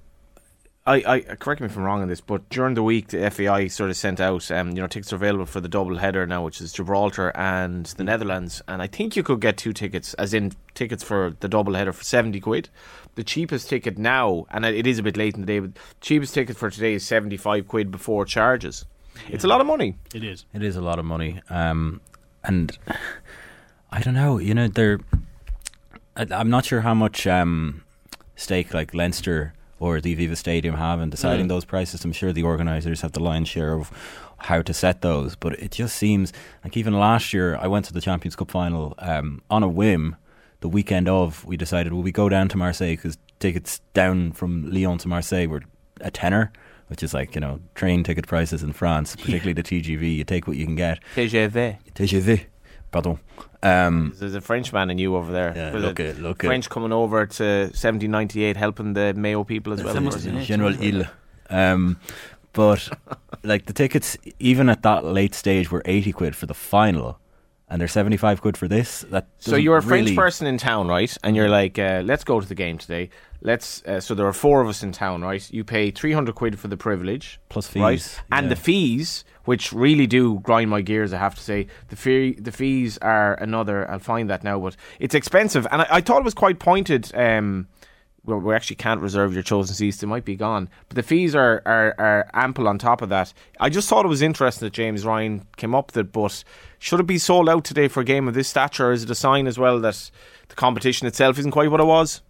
I, 0.86 0.94
I 1.06 1.20
correct 1.20 1.60
me 1.60 1.66
if 1.66 1.76
I'm 1.76 1.82
wrong 1.82 2.00
on 2.00 2.08
this, 2.08 2.22
but 2.22 2.48
during 2.48 2.72
the 2.72 2.82
week 2.82 3.08
the 3.08 3.30
FAI 3.30 3.66
sort 3.68 3.90
of 3.90 3.96
sent 3.96 4.18
out, 4.18 4.50
um, 4.50 4.70
you 4.70 4.76
know, 4.76 4.86
tickets 4.86 5.12
are 5.12 5.16
available 5.16 5.44
for 5.44 5.60
the 5.60 5.68
double 5.68 5.98
header 5.98 6.26
now, 6.26 6.42
which 6.42 6.60
is 6.60 6.72
Gibraltar 6.72 7.32
and 7.34 7.84
the 7.86 8.04
Netherlands, 8.04 8.62
and 8.66 8.80
I 8.80 8.86
think 8.86 9.14
you 9.14 9.22
could 9.22 9.40
get 9.40 9.58
two 9.58 9.74
tickets, 9.74 10.14
as 10.14 10.32
in 10.32 10.52
tickets 10.74 11.04
for 11.04 11.36
the 11.40 11.48
double 11.48 11.74
header 11.74 11.92
for 11.92 12.02
seventy 12.02 12.40
quid. 12.40 12.70
The 13.14 13.24
cheapest 13.24 13.68
ticket 13.68 13.98
now, 13.98 14.46
and 14.50 14.64
it 14.64 14.86
is 14.86 14.98
a 14.98 15.02
bit 15.02 15.18
late 15.18 15.34
in 15.34 15.42
the 15.42 15.46
day, 15.46 15.58
but 15.58 15.74
the 15.74 15.80
cheapest 16.00 16.32
ticket 16.32 16.56
for 16.56 16.70
today 16.70 16.94
is 16.94 17.06
seventy 17.06 17.36
five 17.36 17.68
quid 17.68 17.90
before 17.90 18.24
charges. 18.24 18.86
Yeah. 19.28 19.34
It's 19.34 19.44
a 19.44 19.48
lot 19.48 19.60
of 19.60 19.66
money. 19.66 19.96
It 20.14 20.24
is. 20.24 20.46
It 20.54 20.62
is 20.62 20.76
a 20.76 20.80
lot 20.80 20.98
of 20.98 21.04
money, 21.04 21.42
um, 21.50 22.00
and 22.42 22.76
I 23.92 24.00
don't 24.00 24.14
know. 24.14 24.38
You 24.38 24.54
know, 24.54 24.68
they're. 24.68 25.00
I, 26.16 26.26
am 26.30 26.48
not 26.48 26.64
sure 26.64 26.80
how 26.80 26.94
much 26.94 27.26
um, 27.26 27.84
stake 28.34 28.72
like 28.72 28.94
Leinster 28.94 29.52
or 29.80 30.00
the 30.00 30.14
Aviva 30.14 30.36
Stadium 30.36 30.76
have 30.76 31.00
in 31.00 31.10
deciding 31.10 31.46
mm. 31.46 31.48
those 31.48 31.64
prices. 31.64 32.04
I'm 32.04 32.12
sure 32.12 32.32
the 32.32 32.44
organisers 32.44 33.00
have 33.00 33.12
the 33.12 33.20
lion's 33.20 33.48
share 33.48 33.72
of 33.72 33.90
how 34.38 34.62
to 34.62 34.72
set 34.72 35.00
those, 35.00 35.34
but 35.34 35.54
it 35.54 35.72
just 35.72 35.96
seems 35.96 36.32
like 36.62 36.76
even 36.76 36.98
last 36.98 37.32
year 37.32 37.56
I 37.56 37.66
went 37.66 37.86
to 37.86 37.92
the 37.92 38.00
Champions 38.00 38.36
Cup 38.36 38.50
final 38.50 38.94
um, 38.98 39.42
on 39.50 39.62
a 39.64 39.68
whim. 39.68 40.16
The 40.60 40.68
weekend 40.68 41.08
of, 41.08 41.44
we 41.46 41.56
decided, 41.56 41.94
will 41.94 42.02
we 42.02 42.12
go 42.12 42.28
down 42.28 42.48
to 42.50 42.58
Marseille 42.58 42.90
because 42.90 43.16
tickets 43.38 43.80
down 43.94 44.32
from 44.32 44.70
Lyon 44.70 44.98
to 44.98 45.08
Marseille 45.08 45.46
were 45.46 45.62
a 46.02 46.10
tenner 46.10 46.52
which 46.88 47.04
is 47.04 47.14
like 47.14 47.36
you 47.36 47.40
know 47.40 47.60
train 47.76 48.02
ticket 48.02 48.26
prices 48.26 48.64
in 48.64 48.72
France, 48.72 49.14
particularly 49.14 49.52
the 49.52 49.62
TGV. 49.62 50.16
You 50.16 50.24
take 50.24 50.48
what 50.48 50.56
you 50.56 50.66
can 50.66 50.74
get. 50.74 50.98
TGV. 51.14 51.78
TGV. 51.94 52.46
Pardon. 52.90 53.18
Um, 53.62 54.14
There's 54.18 54.34
a 54.34 54.40
Frenchman 54.40 54.90
in 54.90 54.98
you 54.98 55.16
over 55.16 55.30
there. 55.32 55.52
Yeah, 55.54 55.78
look 55.78 56.00
at 56.00 56.18
look 56.18 56.42
French 56.42 56.66
it. 56.66 56.70
coming 56.70 56.92
over 56.92 57.26
to 57.26 57.44
1798, 57.44 58.56
helping 58.56 58.94
the 58.94 59.14
Mayo 59.14 59.44
people 59.44 59.72
as 59.72 59.82
well. 59.84 59.94
General 60.42 60.74
Ile. 60.82 61.04
Um, 61.50 62.00
but 62.52 62.88
like 63.42 63.66
the 63.66 63.72
tickets, 63.72 64.16
even 64.38 64.68
at 64.68 64.82
that 64.82 65.04
late 65.04 65.34
stage, 65.34 65.70
were 65.70 65.82
80 65.84 66.12
quid 66.12 66.36
for 66.36 66.46
the 66.46 66.54
final 66.54 67.18
and 67.70 67.80
they're 67.80 67.88
75 67.88 68.42
quid 68.42 68.56
for 68.56 68.66
this. 68.66 69.02
That 69.10 69.28
so 69.38 69.54
you're 69.56 69.76
a 69.76 69.82
French 69.82 70.06
really 70.06 70.16
person 70.16 70.46
in 70.46 70.58
town, 70.58 70.88
right? 70.88 71.16
And 71.22 71.36
you're 71.36 71.48
like, 71.48 71.78
uh, 71.78 72.02
let's 72.04 72.24
go 72.24 72.40
to 72.40 72.46
the 72.46 72.54
game 72.54 72.78
today. 72.78 73.10
Let's. 73.42 73.82
Uh, 73.84 74.00
so 74.00 74.14
there 74.14 74.26
are 74.26 74.32
four 74.32 74.60
of 74.60 74.68
us 74.68 74.82
in 74.82 74.90
town, 74.92 75.22
right? 75.22 75.48
You 75.52 75.62
pay 75.62 75.90
300 75.92 76.34
quid 76.34 76.58
for 76.58 76.68
the 76.68 76.76
privilege, 76.76 77.40
plus 77.48 77.68
fees, 77.68 77.80
right? 77.80 78.20
And 78.32 78.50
the 78.50 78.56
fees, 78.56 79.24
which 79.44 79.72
really 79.72 80.08
do 80.08 80.40
grind 80.40 80.68
my 80.68 80.82
gears, 80.82 81.12
I 81.12 81.18
have 81.18 81.36
to 81.36 81.40
say. 81.42 81.68
The 81.88 81.96
fee, 81.96 82.32
the 82.32 82.52
fees 82.52 82.98
are 82.98 83.34
another. 83.34 83.88
I'll 83.88 84.00
find 84.00 84.28
that 84.30 84.42
now, 84.42 84.58
but 84.58 84.76
it's 84.98 85.14
expensive, 85.14 85.66
and 85.70 85.82
I, 85.82 85.86
I 85.90 86.00
thought 86.00 86.18
it 86.18 86.24
was 86.24 86.34
quite 86.34 86.58
pointed. 86.58 87.14
Um, 87.14 87.68
well, 88.24 88.38
we 88.38 88.54
actually 88.54 88.76
can't 88.76 89.00
reserve 89.00 89.32
your 89.32 89.42
chosen 89.42 89.74
seats; 89.74 89.98
they 89.98 90.06
might 90.06 90.24
be 90.24 90.36
gone. 90.36 90.68
But 90.88 90.96
the 90.96 91.02
fees 91.02 91.34
are, 91.34 91.62
are, 91.64 91.94
are 91.98 92.30
ample 92.34 92.68
on 92.68 92.78
top 92.78 93.02
of 93.02 93.08
that. 93.08 93.32
I 93.58 93.70
just 93.70 93.88
thought 93.88 94.04
it 94.04 94.08
was 94.08 94.22
interesting 94.22 94.66
that 94.66 94.72
James 94.72 95.04
Ryan 95.04 95.46
came 95.56 95.74
up 95.74 95.88
with 95.88 95.96
it, 95.96 96.12
but 96.12 96.44
should 96.78 97.00
it 97.00 97.06
be 97.06 97.18
sold 97.18 97.48
out 97.48 97.64
today 97.64 97.88
for 97.88 98.00
a 98.00 98.04
game 98.04 98.28
of 98.28 98.34
this 98.34 98.48
stature? 98.48 98.88
Or 98.88 98.92
is 98.92 99.04
it 99.04 99.10
a 99.10 99.14
sign 99.14 99.46
as 99.46 99.58
well 99.58 99.80
that 99.80 100.10
the 100.48 100.54
competition 100.54 101.06
itself 101.06 101.38
isn't 101.38 101.50
quite 101.50 101.70
what 101.70 101.80
it 101.80 101.86
was? 101.86 102.22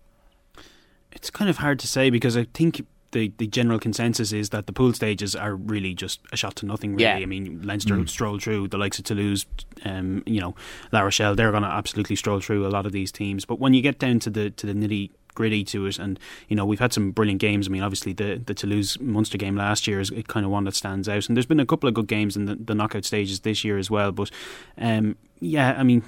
It's 1.13 1.31
kind 1.31 1.51
of 1.51 1.59
hard 1.59 1.81
to 1.81 1.89
say 1.89 2.11
because 2.11 2.37
I 2.37 2.45
think 2.55 2.87
the, 3.13 3.33
the 3.39 3.47
general 3.47 3.79
consensus 3.79 4.33
is 4.33 4.51
that 4.51 4.67
the 4.67 4.73
pool 4.73 4.93
stages 4.93 5.35
are 5.35 5.55
really 5.55 5.95
just 5.95 6.21
a 6.33 6.37
shot 6.37 6.57
to 6.57 6.67
nothing. 6.67 6.93
Really, 6.93 7.03
yeah. 7.03 7.17
I 7.17 7.27
mean, 7.27 7.63
Leinster 7.63 7.95
mm. 7.95 8.09
stroll 8.09 8.39
through 8.39 8.69
the 8.69 8.79
likes 8.79 8.99
of 8.99 9.05
Toulouse, 9.05 9.47
um, 9.85 10.23
you 10.27 10.41
know, 10.41 10.55
La 10.93 11.01
Rochelle. 11.01 11.35
They're 11.35 11.51
going 11.51 11.65
to 11.65 11.69
absolutely 11.69 12.17
stroll 12.17 12.41
through 12.41 12.67
a 12.67 12.69
lot 12.69 12.87
of 12.87 12.93
these 12.93 13.11
teams. 13.11 13.45
But 13.45 13.59
when 13.59 13.75
you 13.75 13.83
get 13.83 13.99
down 13.99 14.21
to 14.21 14.31
the 14.31 14.51
to 14.51 14.67
the 14.67 14.75
nitty 14.75 15.11
gritty 15.35 15.65
to 15.65 15.87
it. 15.87 15.99
And 15.99 16.19
you 16.49 16.57
know, 16.57 16.65
we've 16.65 16.81
had 16.81 16.93
some 16.93 17.11
brilliant 17.13 17.41
games. 17.41 17.67
I 17.67 17.71
mean, 17.71 17.83
obviously 17.83 18.13
the 18.13 18.41
the 18.45 18.55
Toulouse 18.55 18.99
Munster 19.01 19.39
game 19.39 19.57
last 19.57 19.87
year 19.87 20.01
is 20.01 20.13
kind 20.29 20.45
of 20.45 20.53
one 20.53 20.65
that 20.65 20.75
stands 20.75 21.09
out, 21.09 21.29
and 21.29 21.37
there's 21.37 21.47
been 21.47 21.61
a 21.61 21.67
couple 21.67 21.89
of 21.89 21.95
good 21.95 22.09
games 22.09 22.37
in 22.37 22.47
the, 22.47 22.57
the 22.57 22.75
knockout 22.75 23.05
stages 23.05 23.41
this 23.41 23.65
year 23.65 23.79
as 23.79 23.91
well. 23.91 24.13
But 24.13 24.31
um, 24.79 25.17
yeah, 25.41 25.75
I 25.77 25.83
mean, 25.83 26.03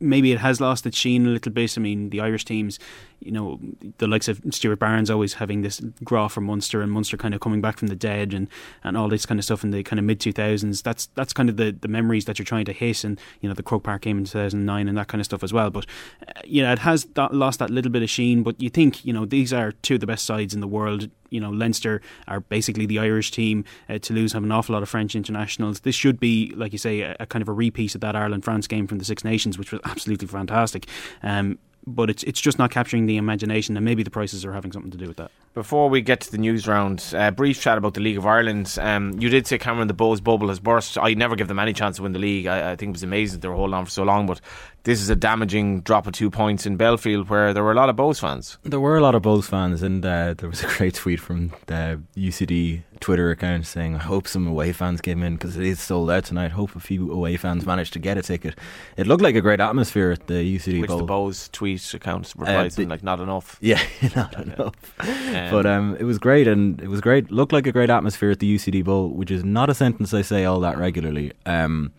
maybe 0.00 0.32
it 0.32 0.38
has 0.38 0.60
lost 0.60 0.86
its 0.86 0.96
sheen 0.96 1.26
a 1.26 1.30
little 1.30 1.52
bit. 1.52 1.76
I 1.76 1.80
mean, 1.80 2.10
the 2.10 2.20
Irish 2.20 2.44
teams, 2.44 2.78
you 3.20 3.32
know, 3.32 3.60
the 3.98 4.06
likes 4.06 4.28
of 4.28 4.40
Stuart 4.50 4.78
Barnes 4.78 5.10
always 5.10 5.34
having 5.34 5.62
this 5.62 5.80
graw 6.04 6.28
for 6.28 6.40
Munster 6.40 6.82
and 6.82 6.92
Munster 6.92 7.16
kind 7.16 7.34
of 7.34 7.40
coming 7.40 7.60
back 7.60 7.78
from 7.78 7.88
the 7.88 7.96
dead 7.96 8.32
and, 8.32 8.48
and 8.84 8.96
all 8.96 9.08
this 9.08 9.26
kind 9.26 9.38
of 9.38 9.44
stuff 9.44 9.64
in 9.64 9.70
the 9.70 9.82
kind 9.82 9.98
of 9.98 10.04
mid 10.04 10.20
2000s. 10.20 10.82
That's 10.82 11.06
that's 11.14 11.32
kind 11.32 11.48
of 11.48 11.56
the, 11.56 11.72
the 11.72 11.88
memories 11.88 12.24
that 12.26 12.38
you're 12.38 12.46
trying 12.46 12.64
to 12.66 12.72
and, 12.78 13.20
you 13.40 13.48
know, 13.48 13.54
the 13.54 13.62
Croke 13.62 13.82
Park 13.82 14.02
game 14.02 14.18
in 14.18 14.24
2009 14.24 14.88
and 14.88 14.96
that 14.96 15.08
kind 15.08 15.20
of 15.20 15.24
stuff 15.24 15.42
as 15.42 15.52
well. 15.52 15.70
But, 15.70 15.86
uh, 16.26 16.40
you 16.44 16.62
know, 16.62 16.72
it 16.72 16.78
has 16.80 17.04
that, 17.14 17.34
lost 17.34 17.58
that 17.58 17.70
little 17.70 17.90
bit 17.90 18.02
of 18.02 18.10
sheen. 18.10 18.42
But 18.42 18.60
you 18.62 18.70
think, 18.70 19.04
you 19.04 19.12
know, 19.12 19.24
these 19.24 19.52
are 19.52 19.72
two 19.72 19.94
of 19.94 20.00
the 20.00 20.06
best 20.06 20.24
sides 20.24 20.54
in 20.54 20.60
the 20.60 20.68
world. 20.68 21.10
You 21.30 21.40
know, 21.40 21.50
Leinster 21.50 22.00
are 22.26 22.40
basically 22.40 22.86
the 22.86 22.98
Irish 22.98 23.30
team. 23.30 23.64
Uh, 23.88 23.98
Toulouse 23.98 24.32
have 24.32 24.44
an 24.44 24.52
awful 24.52 24.74
lot 24.74 24.82
of 24.82 24.88
French 24.88 25.14
internationals. 25.14 25.80
This 25.80 25.94
should 25.94 26.18
be, 26.20 26.52
like 26.56 26.72
you 26.72 26.78
say, 26.78 27.00
a, 27.00 27.16
a 27.20 27.26
kind 27.26 27.42
of 27.42 27.48
a 27.48 27.52
repeat 27.52 27.94
of 27.94 28.00
that 28.00 28.16
Ireland 28.16 28.44
France 28.44 28.66
game 28.66 28.86
from 28.86 28.98
the 28.98 29.04
Six 29.04 29.24
Nations, 29.24 29.58
which 29.58 29.72
was 29.72 29.80
absolutely 29.84 30.28
fantastic. 30.28 30.86
Um, 31.22 31.58
but 31.94 32.10
it's 32.10 32.22
it's 32.24 32.40
just 32.40 32.58
not 32.58 32.70
capturing 32.70 33.06
the 33.06 33.16
imagination, 33.16 33.76
and 33.76 33.84
maybe 33.84 34.02
the 34.02 34.10
prices 34.10 34.44
are 34.44 34.52
having 34.52 34.72
something 34.72 34.90
to 34.90 34.98
do 34.98 35.06
with 35.06 35.16
that. 35.16 35.30
Before 35.54 35.88
we 35.88 36.00
get 36.00 36.20
to 36.20 36.30
the 36.30 36.38
news 36.38 36.68
round, 36.68 37.04
a 37.12 37.22
uh, 37.22 37.30
brief 37.30 37.60
chat 37.60 37.78
about 37.78 37.94
the 37.94 38.00
League 38.00 38.18
of 38.18 38.26
Ireland. 38.26 38.76
Um, 38.80 39.18
you 39.18 39.28
did 39.28 39.46
say 39.46 39.58
Cameron 39.58 39.88
the 39.88 39.94
Bohs 39.94 40.22
bubble 40.22 40.48
has 40.48 40.60
burst. 40.60 40.98
I 40.98 41.14
never 41.14 41.34
give 41.34 41.48
them 41.48 41.58
any 41.58 41.72
chance 41.72 41.96
to 41.96 42.02
win 42.02 42.12
the 42.12 42.18
league. 42.18 42.46
I, 42.46 42.72
I 42.72 42.76
think 42.76 42.90
it 42.90 42.92
was 42.92 43.02
amazing 43.02 43.40
they 43.40 43.48
were 43.48 43.54
holding 43.54 43.74
on 43.74 43.84
for 43.84 43.90
so 43.90 44.02
long, 44.04 44.26
but 44.26 44.40
this 44.84 45.00
is 45.00 45.10
a 45.10 45.16
damaging 45.16 45.80
drop 45.82 46.06
of 46.06 46.12
two 46.12 46.30
points 46.30 46.64
in 46.66 46.76
Belfield, 46.76 47.28
where 47.28 47.52
there 47.52 47.62
were 47.62 47.72
a 47.72 47.76
lot 47.76 47.88
of 47.88 47.96
Bohs 47.96 48.20
fans. 48.20 48.58
There 48.62 48.80
were 48.80 48.96
a 48.96 49.00
lot 49.00 49.14
of 49.14 49.22
Bohs 49.22 49.44
fans, 49.44 49.82
and 49.82 50.04
uh, 50.04 50.34
there 50.34 50.48
was 50.48 50.62
a 50.62 50.66
great 50.66 50.94
tweet 50.94 51.20
from 51.20 51.52
the 51.66 52.00
UCD 52.16 52.82
Twitter 53.00 53.30
account 53.30 53.66
saying, 53.66 53.96
"I 53.96 53.98
hope 53.98 54.26
some 54.26 54.46
away 54.46 54.72
fans 54.72 55.00
came 55.00 55.22
in 55.22 55.34
because 55.34 55.56
it 55.56 55.64
is 55.64 55.80
sold 55.80 56.10
out 56.10 56.24
tonight. 56.24 56.52
Hope 56.52 56.74
a 56.74 56.80
few 56.80 57.12
away 57.12 57.36
fans 57.36 57.66
managed 57.66 57.92
to 57.94 57.98
get 57.98 58.16
a 58.16 58.22
ticket." 58.22 58.58
It 58.96 59.06
looked 59.06 59.22
like 59.22 59.34
a 59.34 59.40
great 59.40 59.60
atmosphere 59.60 60.12
at 60.12 60.26
the 60.26 60.56
UCD 60.56 60.80
Which 60.80 60.88
Bowl. 60.88 60.98
the 60.98 61.04
Bohs 61.04 61.50
tweet 61.52 61.92
account 61.94 62.32
replied 62.36 62.78
uh, 62.78 62.82
like, 62.84 63.02
"Not 63.02 63.20
enough." 63.20 63.58
Yeah, 63.68 63.82
not 64.16 64.34
enough. 64.34 64.74
Um, 65.00 65.50
but 65.50 65.66
um, 65.66 65.96
it 66.00 66.04
was 66.04 66.18
great, 66.18 66.48
and 66.48 66.80
it 66.80 66.88
was 66.88 67.00
great. 67.00 67.30
Looked 67.30 67.52
like 67.52 67.66
a 67.66 67.72
great 67.72 67.90
atmosphere 67.90 68.30
at 68.30 68.38
the 68.38 68.56
UCD 68.56 68.84
Bowl, 68.84 69.10
which 69.10 69.30
is 69.30 69.44
not 69.44 69.68
a 69.68 69.74
sentence 69.74 70.14
I 70.14 70.22
say 70.22 70.44
all 70.44 70.60
that 70.60 70.78
regularly. 70.78 71.32
Um, 71.44 71.92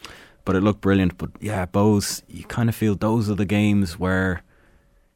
but 0.50 0.56
it 0.56 0.62
looked 0.62 0.82
brilliant. 0.82 1.15
But 1.20 1.29
yeah, 1.39 1.68
Bohs, 1.68 2.24
you 2.27 2.44
kind 2.44 2.70
of 2.70 2.75
feel 2.75 2.96
those 2.96 3.29
are 3.29 3.36
the 3.36 3.46
games 3.46 4.00
where 4.00 4.41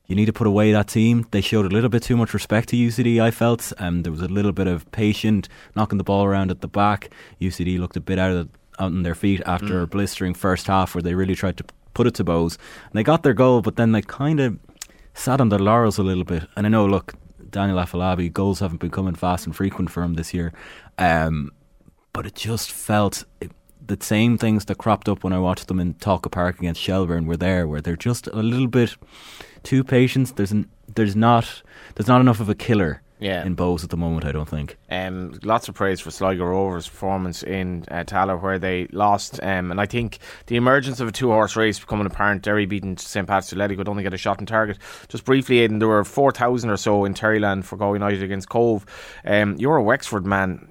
you 0.05 0.15
need 0.15 0.27
to 0.27 0.31
put 0.31 0.45
away 0.45 0.71
that 0.71 0.89
team. 0.89 1.25
They 1.31 1.41
showed 1.41 1.65
a 1.65 1.69
little 1.69 1.89
bit 1.89 2.03
too 2.03 2.15
much 2.15 2.35
respect 2.35 2.69
to 2.69 2.75
UCD, 2.75 3.19
I 3.19 3.31
felt. 3.31 3.73
Um, 3.79 4.03
there 4.03 4.11
was 4.11 4.21
a 4.21 4.27
little 4.27 4.51
bit 4.51 4.67
of 4.67 4.91
patient 4.91 5.49
knocking 5.75 5.97
the 5.97 6.03
ball 6.03 6.23
around 6.23 6.51
at 6.51 6.61
the 6.61 6.67
back. 6.67 7.09
UCD 7.41 7.79
looked 7.79 7.97
a 7.97 7.99
bit 7.99 8.19
out 8.19 8.29
of 8.29 8.47
out 8.77 8.91
on 8.91 9.01
their 9.01 9.15
feet 9.15 9.41
after 9.47 9.79
mm. 9.79 9.81
a 9.81 9.87
blistering 9.87 10.35
first 10.35 10.67
half 10.67 10.93
where 10.93 11.01
they 11.01 11.15
really 11.15 11.33
tried 11.33 11.57
to 11.57 11.65
put 11.95 12.05
it 12.05 12.13
to 12.13 12.23
Bohs. 12.23 12.59
And 12.83 12.93
they 12.93 13.01
got 13.01 13.23
their 13.23 13.33
goal, 13.33 13.63
but 13.63 13.75
then 13.75 13.91
they 13.91 14.03
kind 14.03 14.39
of 14.39 14.59
sat 15.15 15.41
on 15.41 15.49
their 15.49 15.57
laurels 15.57 15.97
a 15.97 16.03
little 16.03 16.25
bit. 16.25 16.43
And 16.55 16.67
I 16.67 16.69
know, 16.69 16.85
look, 16.85 17.15
Daniel 17.49 17.79
Afolabi, 17.79 18.31
goals 18.31 18.59
haven't 18.59 18.81
been 18.81 18.91
coming 18.91 19.15
fast 19.15 19.47
and 19.47 19.55
frequent 19.55 19.89
for 19.89 20.03
him 20.03 20.13
this 20.13 20.31
year. 20.31 20.53
Um, 20.99 21.53
but 22.13 22.27
it 22.27 22.35
just 22.35 22.71
felt 22.71 23.25
it, 23.41 23.51
the 23.85 23.97
same 24.01 24.37
things 24.37 24.65
that 24.65 24.77
cropped 24.77 25.09
up 25.09 25.23
when 25.23 25.33
I 25.33 25.39
watched 25.39 25.67
them 25.67 25.79
in 25.79 25.95
Tolka 25.95 26.31
Park 26.31 26.59
against 26.59 26.81
Shelbourne 26.81 27.25
were 27.25 27.37
there, 27.37 27.67
where 27.67 27.81
they're 27.81 27.95
just 27.95 28.27
a 28.27 28.41
little 28.41 28.67
bit 28.67 28.95
too 29.63 29.83
patient. 29.83 30.35
There's 30.35 30.51
an, 30.51 30.69
there's 30.93 31.15
not 31.15 31.61
there's 31.95 32.07
not 32.07 32.21
enough 32.21 32.39
of 32.39 32.49
a 32.49 32.55
killer 32.55 33.01
yeah. 33.23 33.45
in 33.45 33.55
Bohs 33.55 33.83
at 33.83 33.89
the 33.89 33.97
moment, 33.97 34.25
I 34.25 34.31
don't 34.31 34.47
think. 34.47 34.77
Um, 34.89 35.39
lots 35.43 35.69
of 35.69 35.75
praise 35.75 36.01
for 36.01 36.11
Sligo 36.11 36.43
Rovers' 36.43 36.87
performance 36.87 37.41
in 37.41 37.85
uh, 37.89 38.03
Tallaght, 38.03 38.41
where 38.41 38.59
they 38.59 38.87
lost. 38.87 39.39
Um, 39.41 39.71
and 39.71 39.79
I 39.79 39.85
think 39.85 40.19
the 40.47 40.57
emergence 40.57 40.99
of 40.99 41.07
a 41.07 41.11
two 41.11 41.29
horse 41.29 41.55
race 41.55 41.79
becoming 41.79 42.05
apparent. 42.05 42.43
Derry 42.43 42.65
beating 42.65 42.97
St. 42.97 43.27
Pat's 43.27 43.51
Athletic 43.53 43.77
could 43.77 43.87
only 43.87 44.03
get 44.03 44.13
a 44.13 44.17
shot 44.17 44.39
on 44.39 44.45
target. 44.45 44.77
Just 45.07 45.23
briefly, 45.23 45.59
Aidan, 45.59 45.79
there 45.79 45.87
were 45.87 46.03
4,000 46.03 46.69
or 46.69 46.77
so 46.77 47.05
in 47.05 47.13
Terryland 47.13 47.65
for 47.65 47.77
Go 47.77 47.93
United 47.93 48.23
against 48.23 48.49
Cobh. 48.49 48.85
Um, 49.25 49.55
you're 49.57 49.77
a 49.77 49.83
Wexford 49.83 50.25
man 50.25 50.67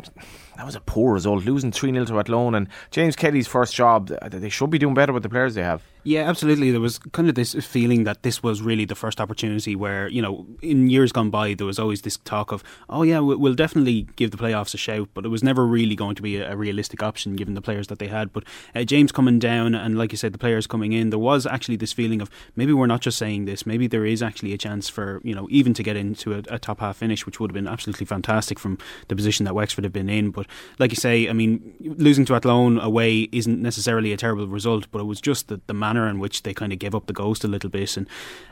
that 0.62 0.66
was 0.66 0.76
a 0.76 0.80
poor 0.80 1.14
result, 1.14 1.44
losing 1.44 1.72
3 1.72 1.90
0 1.90 2.04
to 2.04 2.20
Athlone. 2.20 2.54
And 2.54 2.68
James 2.92 3.16
Kelly's 3.16 3.48
first 3.48 3.74
job, 3.74 4.12
they 4.30 4.48
should 4.48 4.70
be 4.70 4.78
doing 4.78 4.94
better 4.94 5.12
with 5.12 5.24
the 5.24 5.28
players 5.28 5.56
they 5.56 5.62
have. 5.64 5.82
Yeah, 6.04 6.28
absolutely. 6.28 6.72
There 6.72 6.80
was 6.80 6.98
kind 6.98 7.28
of 7.28 7.36
this 7.36 7.54
feeling 7.64 8.02
that 8.04 8.24
this 8.24 8.42
was 8.42 8.60
really 8.60 8.84
the 8.84 8.96
first 8.96 9.20
opportunity 9.20 9.76
where, 9.76 10.08
you 10.08 10.20
know, 10.20 10.46
in 10.60 10.90
years 10.90 11.12
gone 11.12 11.30
by, 11.30 11.54
there 11.54 11.66
was 11.66 11.78
always 11.78 12.02
this 12.02 12.16
talk 12.18 12.50
of, 12.50 12.64
oh, 12.88 13.04
yeah, 13.04 13.20
we'll 13.20 13.54
definitely 13.54 14.08
give 14.16 14.32
the 14.32 14.36
playoffs 14.36 14.74
a 14.74 14.78
shout, 14.78 15.08
but 15.14 15.24
it 15.24 15.28
was 15.28 15.44
never 15.44 15.64
really 15.64 15.94
going 15.94 16.16
to 16.16 16.22
be 16.22 16.38
a, 16.38 16.56
realistic 16.56 17.02
option 17.02 17.34
given 17.34 17.54
the 17.54 17.62
players 17.62 17.86
that 17.86 17.98
they 17.98 18.08
had. 18.08 18.32
But 18.32 18.44
uh, 18.74 18.82
James 18.82 19.12
coming 19.12 19.38
down, 19.38 19.74
and 19.74 19.96
like 19.96 20.12
you 20.12 20.18
said, 20.18 20.32
the 20.32 20.38
players 20.38 20.66
coming 20.66 20.92
in, 20.92 21.10
there 21.10 21.18
was 21.18 21.46
actually 21.46 21.76
this 21.76 21.92
feeling 21.92 22.20
of 22.20 22.30
maybe 22.56 22.72
we're 22.72 22.86
not 22.86 23.00
just 23.00 23.18
saying 23.18 23.44
this, 23.44 23.64
maybe 23.64 23.86
there 23.86 24.04
is 24.04 24.22
actually 24.22 24.52
a 24.52 24.58
chance 24.58 24.88
for, 24.88 25.20
you 25.24 25.34
know, 25.34 25.46
even 25.50 25.72
to 25.74 25.82
get 25.82 25.96
into 25.96 26.34
a, 26.34 26.42
a 26.48 26.58
top 26.58 26.80
half 26.80 26.96
finish, 26.96 27.26
which 27.26 27.38
would 27.38 27.50
have 27.50 27.54
been 27.54 27.68
absolutely 27.68 28.06
fantastic 28.06 28.58
from 28.58 28.76
the 29.08 29.16
position 29.16 29.44
that 29.44 29.54
Wexford 29.54 29.84
have 29.84 29.92
been 29.92 30.10
in. 30.10 30.30
But 30.30 30.46
like 30.78 30.90
you 30.90 30.96
say, 30.96 31.28
I 31.28 31.32
mean, 31.32 31.74
losing 31.80 32.24
to 32.26 32.34
Athlone 32.34 32.78
away 32.78 33.28
isn't 33.32 33.62
necessarily 33.62 34.12
a 34.12 34.16
terrible 34.16 34.46
result, 34.46 34.86
but 34.90 35.00
it 35.00 35.04
was 35.04 35.20
just 35.20 35.48
that 35.48 35.66
the, 35.66 35.72
the 35.72 35.91
manner 35.92 36.08
in 36.08 36.18
which 36.18 36.42
they 36.42 36.54
kind 36.54 36.72
of 36.72 36.78
gave 36.78 36.94
up 36.94 37.06
the 37.06 37.12
ghost 37.12 37.44
a 37.44 37.48
little 37.48 37.70
bit, 37.70 37.96
and 37.96 38.06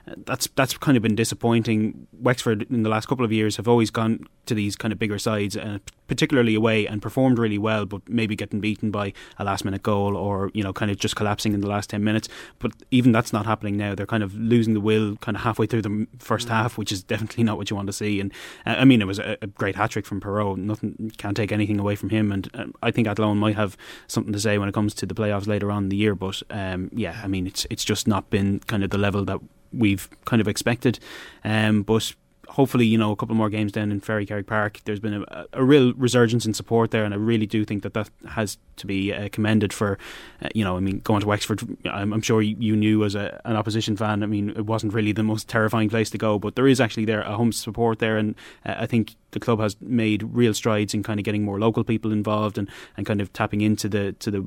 uh, 0.07 0.15
that's 0.27 0.49
that's 0.55 0.77
kind 0.77 0.97
of 0.97 1.03
been 1.03 1.15
disappointing. 1.15 2.07
Wexford 2.13 2.67
in 2.71 2.83
the 2.83 2.89
last 2.89 3.07
couple 3.07 3.25
of 3.25 3.33
years 3.33 3.57
have 3.57 3.69
always 3.69 3.91
gone 3.91 4.27
to 4.47 4.55
these 4.55 4.77
kind 4.77 4.93
of 4.93 4.99
bigger 4.99 5.19
sides, 5.19 5.57
uh, 5.57 5.79
particularly 6.11 6.57
away, 6.57 6.89
and 6.89 7.01
performed 7.01 7.39
really 7.39 7.57
well, 7.57 7.87
but 7.87 8.03
maybe 8.09 8.35
getting 8.35 8.59
beaten 8.59 8.91
by 8.91 9.13
a 9.39 9.45
last 9.45 9.65
minute 9.65 9.81
goal 9.81 10.17
or 10.17 10.51
you 10.53 10.63
know 10.65 10.73
kind 10.73 10.91
of 10.91 10.99
just 10.99 11.15
collapsing 11.15 11.55
in 11.55 11.61
the 11.61 11.69
last 11.69 11.89
ten 11.89 12.03
minutes. 12.03 12.29
But 12.59 12.73
even 12.91 13.13
that's 13.13 13.33
not 13.33 13.47
happening 13.47 13.77
now. 13.77 13.95
They're 13.95 14.07
kind 14.07 14.25
of 14.25 14.35
losing 14.35 14.75
the 14.75 14.81
will 14.81 15.15
kind 15.19 15.37
of 15.37 15.45
halfway 15.45 15.67
through 15.67 15.83
the 15.83 16.09
first 16.19 16.49
mm. 16.49 16.51
half, 16.51 16.77
which 16.77 16.91
is 16.91 17.05
definitely 17.05 17.45
not 17.45 17.57
what 17.59 17.71
you 17.71 17.77
want 17.77 17.87
to 17.87 17.93
see. 17.93 18.19
And 18.19 18.33
uh, 18.67 18.75
I 18.79 18.85
mean, 18.85 19.01
it 19.01 19.07
was 19.07 19.21
a, 19.21 19.39
a 19.41 19.47
great 19.47 19.77
hat 19.77 19.93
trick 19.93 20.05
from 20.05 20.21
Perreault. 20.21 20.57
Nothing 20.57 21.13
can't 21.17 21.37
take 21.37 21.53
anything 21.53 21.79
away 21.79 21.95
from 21.95 22.11
him, 22.11 22.33
and 22.33 22.51
uh, 22.55 22.65
I 22.83 22.91
think 22.91 23.07
Athlone 23.07 23.39
might 23.39 23.55
have 23.55 23.77
something 24.09 24.33
to 24.33 24.41
say 24.41 24.59
when 24.59 24.69
it 24.69 24.75
comes 24.75 24.95
to 24.95 25.07
the 25.07 25.15
playoffs 25.15 25.47
later 25.47 25.71
on 25.71 25.85
in 25.85 25.89
the 25.91 25.97
year. 25.97 26.17
But 26.17 26.43
um, 26.51 26.91
yeah, 26.93 27.21
I 27.23 27.29
mean, 27.29 27.47
it's 27.47 27.69
it's 27.71 27.85
just 27.85 28.09
not 28.09 28.31
been 28.31 28.59
kind 28.67 28.83
of 28.83 28.91
the 28.91 28.99
level 28.99 29.25
that 29.27 29.39
we've 29.73 30.11
kind 30.25 30.41
of 30.41 30.49
expected. 30.49 30.99
Um, 31.45 31.83
but 31.83 32.15
hopefully, 32.51 32.85
you 32.85 32.99
know, 32.99 33.13
a 33.13 33.17
couple 33.17 33.35
more 33.35 33.49
games 33.49 33.71
down 33.71 33.93
in 33.93 34.01
Ferrycarrig 34.01 34.47
Park, 34.47 34.81
there's 34.85 34.99
been 34.99 35.25
a, 35.29 35.47
a, 35.53 35.65
real 35.65 35.93
resurgence 35.95 36.45
in 36.45 36.53
support 36.53 36.91
there, 36.91 37.05
and 37.05 37.15
I 37.15 37.17
really 37.17 37.47
do 37.47 37.65
think 37.65 37.85
that 37.85 37.95
that 37.95 38.11
has 38.29 38.59
to 38.77 38.87
be 38.87 39.13
uh, 39.13 39.29
commended 39.31 39.73
for, 39.73 39.99
uh, 40.43 40.49
you 40.55 40.65
know, 40.65 40.77
I 40.77 40.81
mean, 40.81 40.99
going 41.01 41.21
to 41.21 41.29
Wexford, 41.29 41.63
I'm, 41.87 42.13
I'm 42.13 42.23
sure 42.23 42.43
you 42.43 42.75
knew 42.75 43.05
as 43.05 43.15
a, 43.15 43.41
an 43.45 43.57
opposition 43.57 43.97
fan, 43.97 44.23
I 44.23 44.27
mean, 44.27 44.51
it 44.51 44.67
wasn't 44.67 44.93
really 44.93 45.13
the 45.13 45.23
most 45.23 45.49
terrifying 45.49 45.89
place 45.89 46.11
to 46.11 46.19
go, 46.19 46.39
but 46.39 46.57
there 46.57 46.67
is 46.67 46.81
actually 46.81 47.05
there 47.05 47.23
a 47.23 47.37
home 47.37 47.53
support 47.53 48.01
there, 48.01 48.17
and 48.17 48.35
uh, 48.67 48.75
I 48.79 48.87
think 48.87 49.15
the 49.31 49.41
club 49.41 49.61
has 49.61 49.77
made 49.81 50.25
real 50.25 50.53
strides 50.53 50.93
in 50.93 51.05
kind 51.05 51.21
of 51.21 51.25
getting 51.25 51.45
more 51.45 51.61
local 51.61 51.85
people 51.85 52.11
involved 52.11 52.59
and, 52.59 52.69
and 52.97 53.07
kind 53.07 53.21
of 53.21 53.33
tapping 53.33 53.61
into 53.61 53.89
the 53.89 54.13
to 54.15 54.31
the 54.31 54.47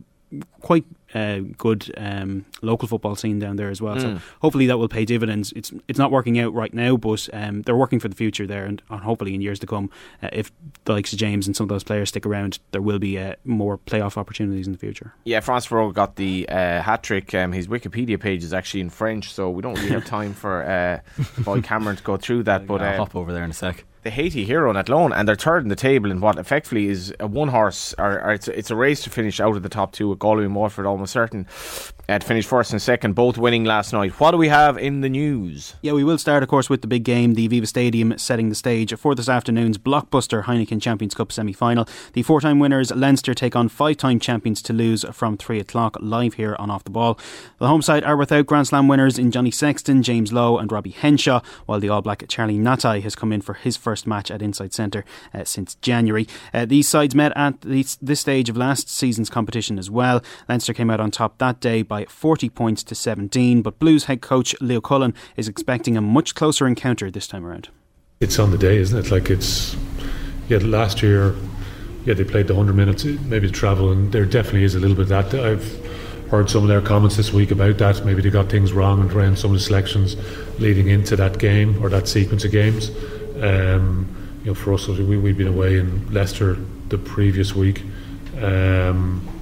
quite 0.61 0.85
uh, 1.13 1.39
good 1.57 1.93
um, 1.97 2.45
local 2.61 2.87
football 2.87 3.15
scene 3.15 3.39
down 3.39 3.55
there 3.55 3.69
as 3.69 3.81
well. 3.81 3.95
Mm. 3.95 4.01
So 4.01 4.21
hopefully 4.41 4.67
that 4.67 4.77
will 4.77 4.87
pay 4.87 5.05
dividends. 5.05 5.51
It's 5.55 5.71
it's 5.87 5.99
not 5.99 6.11
working 6.11 6.39
out 6.39 6.53
right 6.53 6.73
now, 6.73 6.97
but 6.97 7.29
um, 7.33 7.61
they're 7.63 7.75
working 7.75 7.99
for 7.99 8.07
the 8.07 8.15
future 8.15 8.47
there, 8.47 8.65
and, 8.65 8.81
and 8.89 9.01
hopefully 9.01 9.33
in 9.33 9.41
years 9.41 9.59
to 9.59 9.67
come, 9.67 9.89
uh, 10.21 10.29
if 10.31 10.51
the 10.85 10.93
likes 10.93 11.13
of 11.13 11.19
James 11.19 11.47
and 11.47 11.55
some 11.55 11.65
of 11.65 11.69
those 11.69 11.83
players 11.83 12.09
stick 12.09 12.25
around, 12.25 12.59
there 12.71 12.81
will 12.81 12.99
be 12.99 13.17
uh, 13.17 13.35
more 13.43 13.77
playoff 13.77 14.17
opportunities 14.17 14.65
in 14.65 14.73
the 14.73 14.79
future. 14.79 15.13
Yeah, 15.23 15.39
Franz 15.39 15.67
Perreault 15.67 15.93
got 15.93 16.15
the 16.15 16.47
uh, 16.49 16.81
hat 16.81 17.03
trick. 17.03 17.33
Um, 17.33 17.51
his 17.51 17.67
Wikipedia 17.67 18.19
page 18.19 18.43
is 18.43 18.53
actually 18.53 18.81
in 18.81 18.89
French, 18.89 19.31
so 19.31 19.49
we 19.49 19.61
don't 19.61 19.75
really 19.75 19.89
have 19.89 20.05
time 20.05 20.33
for 20.33 20.63
uh, 20.63 20.99
Boy 21.43 21.61
Cameron 21.63 21.97
to 21.97 22.03
go 22.03 22.17
through 22.17 22.43
that. 22.43 22.65
but 22.65 22.81
I'll 22.81 22.95
uh, 22.95 22.97
hop 22.97 23.15
over 23.15 23.31
there 23.31 23.43
in 23.43 23.51
a 23.51 23.53
sec 23.53 23.85
the 24.03 24.09
Haiti 24.09 24.43
hero 24.43 24.69
on 24.69 24.77
Athlone, 24.77 25.13
and 25.13 25.27
they're 25.27 25.35
third 25.35 25.63
in 25.63 25.69
the 25.69 25.75
table 25.75 26.11
in 26.11 26.19
what 26.19 26.37
effectively 26.37 26.87
is 26.87 27.13
a 27.19 27.27
one 27.27 27.47
horse, 27.47 27.95
or, 27.97 28.21
or 28.21 28.33
it's, 28.33 28.47
it's, 28.49 28.69
a 28.69 28.75
race 28.75 29.01
to 29.03 29.09
finish 29.09 29.39
out 29.39 29.55
of 29.55 29.63
the 29.63 29.69
top 29.69 29.93
two 29.93 30.09
with 30.09 30.19
Galway 30.19 30.43
and 30.43 30.55
Waterford 30.55 30.85
almost 30.85 31.13
certain 31.13 31.47
uh, 32.09 32.19
to 32.19 32.25
finish 32.25 32.45
first 32.45 32.71
and 32.71 32.81
second, 32.81 33.13
both 33.13 33.37
winning 33.37 33.63
last 33.63 33.93
night. 33.93 34.19
What 34.19 34.31
do 34.31 34.37
we 34.37 34.49
have 34.49 34.77
in 34.77 35.01
the 35.01 35.09
news? 35.09 35.75
Yeah, 35.81 35.93
we 35.93 36.03
will 36.03 36.17
start, 36.17 36.43
of 36.43 36.49
course, 36.49 36.69
with 36.69 36.81
the 36.81 36.87
big 36.87 37.03
game, 37.03 37.33
the 37.33 37.47
Aviva 37.47 37.67
Stadium 37.67 38.17
setting 38.17 38.49
the 38.49 38.55
stage 38.55 38.93
for 38.97 39.15
this 39.15 39.29
afternoon's 39.29 39.77
blockbuster 39.77 40.43
Heineken 40.43 40.81
Champions 40.81 41.15
Cup 41.15 41.31
semi 41.31 41.53
final. 41.53 41.87
The 42.13 42.23
four 42.23 42.41
time 42.41 42.59
winners 42.59 42.91
Leinster 42.91 43.33
take 43.33 43.55
on 43.55 43.69
five 43.69 43.97
time 43.97 44.19
champions 44.19 44.61
Toulouse 44.61 45.05
from 45.11 45.37
3 45.37 45.59
o'clock 45.59 45.97
live 46.01 46.33
here 46.35 46.55
on 46.59 46.69
Off 46.69 46.83
the 46.83 46.89
Ball. 46.89 47.17
The 47.59 47.67
home 47.67 47.81
side 47.81 48.03
are 48.03 48.17
without 48.17 48.45
Grand 48.45 48.67
Slam 48.67 48.87
winners 48.87 49.17
in 49.17 49.31
Johnny 49.31 49.51
Sexton, 49.51 50.03
James 50.03 50.33
Lowe, 50.33 50.57
and 50.57 50.71
Robbie 50.71 50.91
Henshaw, 50.91 51.41
while 51.65 51.79
the 51.79 51.89
All 51.89 52.01
Black 52.01 52.23
Charlie 52.27 52.57
Ngatai 52.57 53.01
has 53.01 53.15
come 53.15 53.31
in 53.31 53.41
for 53.41 53.53
his 53.53 53.77
first 53.77 54.05
match 54.05 54.29
at 54.29 54.41
Inside 54.41 54.73
Centre 54.73 55.05
uh, 55.33 55.43
since 55.45 55.75
January. 55.75 56.27
Uh, 56.53 56.65
these 56.65 56.87
sides 56.87 57.15
met 57.15 57.31
at 57.35 57.61
this, 57.61 57.95
this 57.97 58.19
stage 58.19 58.49
of 58.49 58.57
last 58.57 58.89
season's 58.89 59.29
competition 59.29 59.79
as 59.79 59.89
well. 59.89 60.21
Leinster 60.49 60.73
came 60.73 60.89
out 60.89 60.99
on 60.99 61.11
top 61.11 61.37
that 61.37 61.59
day 61.59 61.81
by 61.93 62.05
40 62.05 62.49
points 62.49 62.83
to 62.85 62.95
17, 62.95 63.61
but 63.61 63.77
Blues 63.77 64.05
head 64.05 64.19
coach 64.19 64.55
Leo 64.59 64.81
Cullen 64.81 65.13
is 65.37 65.47
expecting 65.47 65.95
a 65.95 66.01
much 66.01 66.33
closer 66.33 66.65
encounter 66.65 67.11
this 67.11 67.27
time 67.27 67.45
around. 67.45 67.69
It's 68.19 68.39
on 68.39 68.49
the 68.49 68.57
day, 68.57 68.77
isn't 68.77 68.97
it? 68.97 69.11
Like 69.11 69.29
it's 69.29 69.77
yeah. 70.49 70.57
Last 70.57 71.03
year, 71.03 71.35
yeah, 72.03 72.15
they 72.15 72.23
played 72.23 72.47
the 72.47 72.55
100 72.55 72.73
minutes, 72.73 73.03
maybe 73.03 73.45
the 73.45 73.53
travel, 73.53 73.91
and 73.91 74.11
there 74.11 74.25
definitely 74.25 74.63
is 74.63 74.73
a 74.73 74.79
little 74.79 74.95
bit 74.95 75.11
of 75.11 75.31
that. 75.31 75.35
I've 75.35 76.29
heard 76.31 76.49
some 76.49 76.63
of 76.63 76.67
their 76.67 76.81
comments 76.81 77.15
this 77.15 77.31
week 77.31 77.51
about 77.51 77.77
that. 77.77 78.03
Maybe 78.03 78.23
they 78.23 78.31
got 78.31 78.49
things 78.49 78.73
wrong 78.73 78.99
and 78.99 79.13
around 79.13 79.37
some 79.37 79.51
of 79.51 79.57
the 79.59 79.63
selections 79.63 80.15
leading 80.59 80.87
into 80.87 81.15
that 81.17 81.37
game 81.37 81.79
or 81.83 81.89
that 81.89 82.07
sequence 82.07 82.43
of 82.43 82.51
games. 82.51 82.89
Um, 83.39 84.07
you 84.39 84.47
know, 84.47 84.55
for 84.55 84.73
us, 84.73 84.87
we, 84.87 85.15
we've 85.15 85.37
been 85.37 85.47
away 85.47 85.77
in 85.77 86.11
Leicester 86.11 86.57
the 86.89 86.97
previous 86.97 87.53
week. 87.53 87.83
Um, 88.41 89.32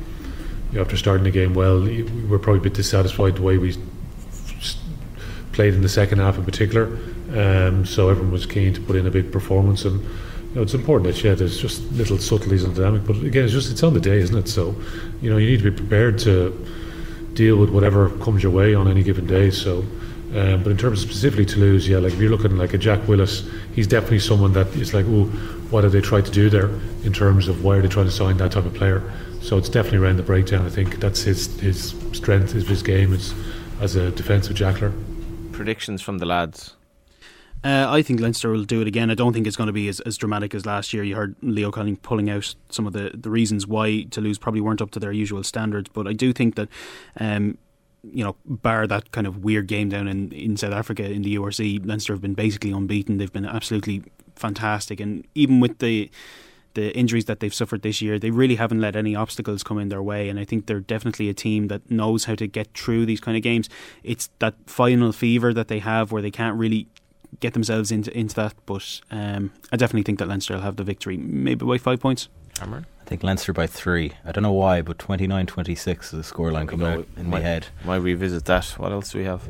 after 0.78 0.98
starting 0.98 1.24
the 1.24 1.32
game 1.32 1.54
well, 1.54 1.82
we 1.82 2.04
were 2.04 2.40
probably 2.40 2.60
a 2.60 2.64
bit 2.64 2.74
dissatisfied 2.74 3.36
the 3.36 3.42
way 3.42 3.58
we 3.58 3.76
played 5.52 5.74
in 5.74 5.82
the 5.82 5.90
second 5.90 6.20
half 6.20 6.38
in 6.38 6.46
particular. 6.46 6.86
Um, 7.36 7.86
so 7.86 8.10
everyone 8.10 8.32
was 8.32 8.46
keen 8.46 8.74
to 8.74 8.82
put 8.82 8.96
in 8.96 9.06
a 9.06 9.12
big 9.12 9.32
performance, 9.32 9.86
and 9.86 10.02
you 10.02 10.56
know, 10.56 10.62
it's 10.62 10.74
important 10.74 11.14
that 11.14 11.24
yeah, 11.24 11.34
there's 11.34 11.60
just 11.60 11.82
little 11.92 12.18
subtleties 12.18 12.64
and 12.64 12.76
dynamic. 12.76 13.06
But 13.06 13.18
again, 13.18 13.46
it's 13.46 13.54
just 13.54 13.72
it's 13.72 13.84
on 13.84 13.94
the 13.94 14.00
day, 14.00 14.20
isn't 14.20 14.38
it? 14.38 14.48
So 14.48 14.76
you 15.22 15.30
know, 15.30 15.38
you 15.38 15.50
need 15.50 15.62
to 15.64 15.72
be 15.72 15.78
prepared 15.78 16.20
to 16.20 16.68
deal 17.34 17.58
with 17.58 17.70
whatever 17.70 18.10
comes 18.20 18.44
your 18.44 18.52
way 18.52 18.74
on 18.76 18.88
any 18.88 19.04
given 19.04 19.28
day. 19.28 19.52
So. 19.52 19.86
Um, 20.36 20.64
but 20.64 20.70
in 20.70 20.78
terms 20.78 21.04
of 21.04 21.10
specifically 21.10 21.46
Toulouse, 21.46 21.88
yeah, 21.88 21.98
like 21.98 22.14
if 22.14 22.20
you're 22.20 22.32
looking 22.32 22.58
like 22.58 22.74
a 22.74 22.78
Jack 22.78 23.06
Willis, 23.08 23.44
he's 23.74 23.88
definitely 23.88 24.20
someone 24.20 24.54
that 24.54 24.68
is 24.78 24.94
like, 24.94 25.06
oh, 25.08 25.26
what 25.72 25.84
have 25.84 25.92
they 25.92 26.00
tried 26.00 26.26
to 26.26 26.32
do 26.32 26.50
there 26.50 26.70
in 27.04 27.12
terms 27.12 27.50
of 27.50 27.64
why 27.64 27.78
are 27.78 27.82
they 27.82 27.90
trying 27.90 28.06
to 28.06 28.12
sign 28.12 28.38
that 28.38 28.54
type 28.54 28.66
of 28.66 28.74
player? 28.74 29.04
So 29.42 29.58
it's 29.58 29.68
definitely 29.68 30.00
around 30.00 30.18
the 30.18 30.24
breakdown. 30.24 30.66
I 30.66 30.70
think 30.70 31.00
that's 31.00 31.22
his 31.24 31.60
his 31.60 31.96
strength, 32.14 32.56
is 32.56 32.68
his 32.68 32.82
game 32.82 33.14
is 33.14 33.34
as 33.82 33.96
a 33.96 34.12
defensive 34.12 34.56
jackler. 34.56 34.94
Predictions 35.52 36.02
from 36.02 36.20
the 36.20 36.26
lads. 36.26 36.76
Uh, 37.64 37.86
I 37.90 38.02
think 38.02 38.20
Leinster 38.20 38.50
will 38.50 38.64
do 38.64 38.82
it 38.82 38.88
again. 38.88 39.12
I 39.12 39.16
don't 39.16 39.34
think 39.34 39.46
it's 39.46 39.56
going 39.56 39.68
to 39.68 39.74
be 39.74 39.88
as, 39.88 40.00
as 40.00 40.18
dramatic 40.18 40.56
as 40.56 40.66
last 40.66 40.94
year. 40.94 41.04
You 41.04 41.16
heard 41.16 41.36
Leo 41.42 41.70
Cullen 41.70 41.96
pulling 41.98 42.30
out 42.30 42.56
some 42.70 42.88
of 42.88 42.94
the, 42.94 43.12
the 43.14 43.30
reasons 43.30 43.68
why 43.68 44.04
Toulouse 44.10 44.40
probably 44.40 44.62
weren't 44.62 44.82
up 44.82 44.90
to 44.92 45.00
their 45.00 45.12
usual 45.12 45.44
standards, 45.44 45.90
but 45.94 46.08
I 46.08 46.14
do 46.14 46.34
think 46.34 46.56
that 46.56 46.70
um, 47.20 47.60
you 48.04 48.24
know, 48.24 48.36
bar 48.46 48.88
that 48.88 49.12
kind 49.12 49.28
of 49.28 49.44
weird 49.44 49.68
game 49.68 49.90
down 49.90 50.08
in, 50.08 50.32
in 50.32 50.58
South 50.58 50.74
Africa 50.74 51.10
in 51.10 51.22
the 51.22 51.36
URC, 51.36 51.86
Leinster 51.86 52.14
have 52.14 52.22
been 52.22 52.34
basically 52.34 52.72
unbeaten. 52.72 53.18
They've 53.18 53.32
been 53.32 53.46
absolutely 53.46 54.04
fantastic, 54.36 55.00
and 55.00 55.26
even 55.36 55.60
with 55.60 55.80
the 55.80 56.10
the 56.74 56.96
injuries 56.96 57.26
that 57.26 57.42
they've 57.42 57.54
suffered 57.54 57.82
this 57.82 58.02
year, 58.02 58.18
they 58.18 58.32
really 58.32 58.56
haven't 58.56 58.80
let 58.80 58.96
any 58.96 59.14
obstacles 59.14 59.62
come 59.62 59.78
in 59.78 59.90
their 59.90 60.02
way. 60.02 60.30
And 60.30 60.40
I 60.40 60.46
think 60.46 60.68
they're 60.68 60.80
definitely 60.80 61.28
a 61.28 61.34
team 61.34 61.68
that 61.68 61.92
knows 61.92 62.26
how 62.26 62.36
to 62.36 62.48
get 62.48 62.74
through 62.74 63.06
these 63.06 63.20
kind 63.20 63.36
of 63.36 63.44
games. 63.44 63.68
It's 64.04 64.30
that 64.40 64.56
final 64.68 65.12
fever 65.12 65.54
that 65.54 65.68
they 65.68 65.80
have 65.80 66.14
where 66.14 66.22
they 66.22 66.32
can't 66.32 66.58
really 66.58 66.88
get 67.40 67.54
themselves 67.54 67.92
into 67.92 68.16
into 68.18 68.36
that. 68.36 68.54
But 68.66 69.02
um, 69.12 69.52
I 69.72 69.78
definitely 69.78 70.04
think 70.04 70.20
that 70.20 70.28
Leinster 70.28 70.54
will 70.54 70.62
have 70.62 70.78
the 70.78 70.84
victory, 70.84 71.18
maybe 71.18 71.66
by 71.66 71.78
five 71.78 72.00
points. 72.00 72.30
Think 73.12 73.24
Leinster 73.24 73.52
by 73.52 73.68
three. 73.68 74.14
I 74.24 74.32
don't 74.32 74.42
know 74.42 74.54
why, 74.54 74.82
but 74.82 74.98
29-26 74.98 76.02
is 76.02 76.12
the 76.12 76.18
scoreline 76.20 76.66
coming 76.66 76.88
out 76.88 77.06
in 77.18 77.30
my 77.30 77.42
head. 77.42 77.68
Might 77.84 77.98
revisit 77.98 78.46
that. 78.46 78.64
What 78.78 78.94
else 78.94 79.12
do 79.12 79.18
we 79.18 79.26
have? 79.26 79.50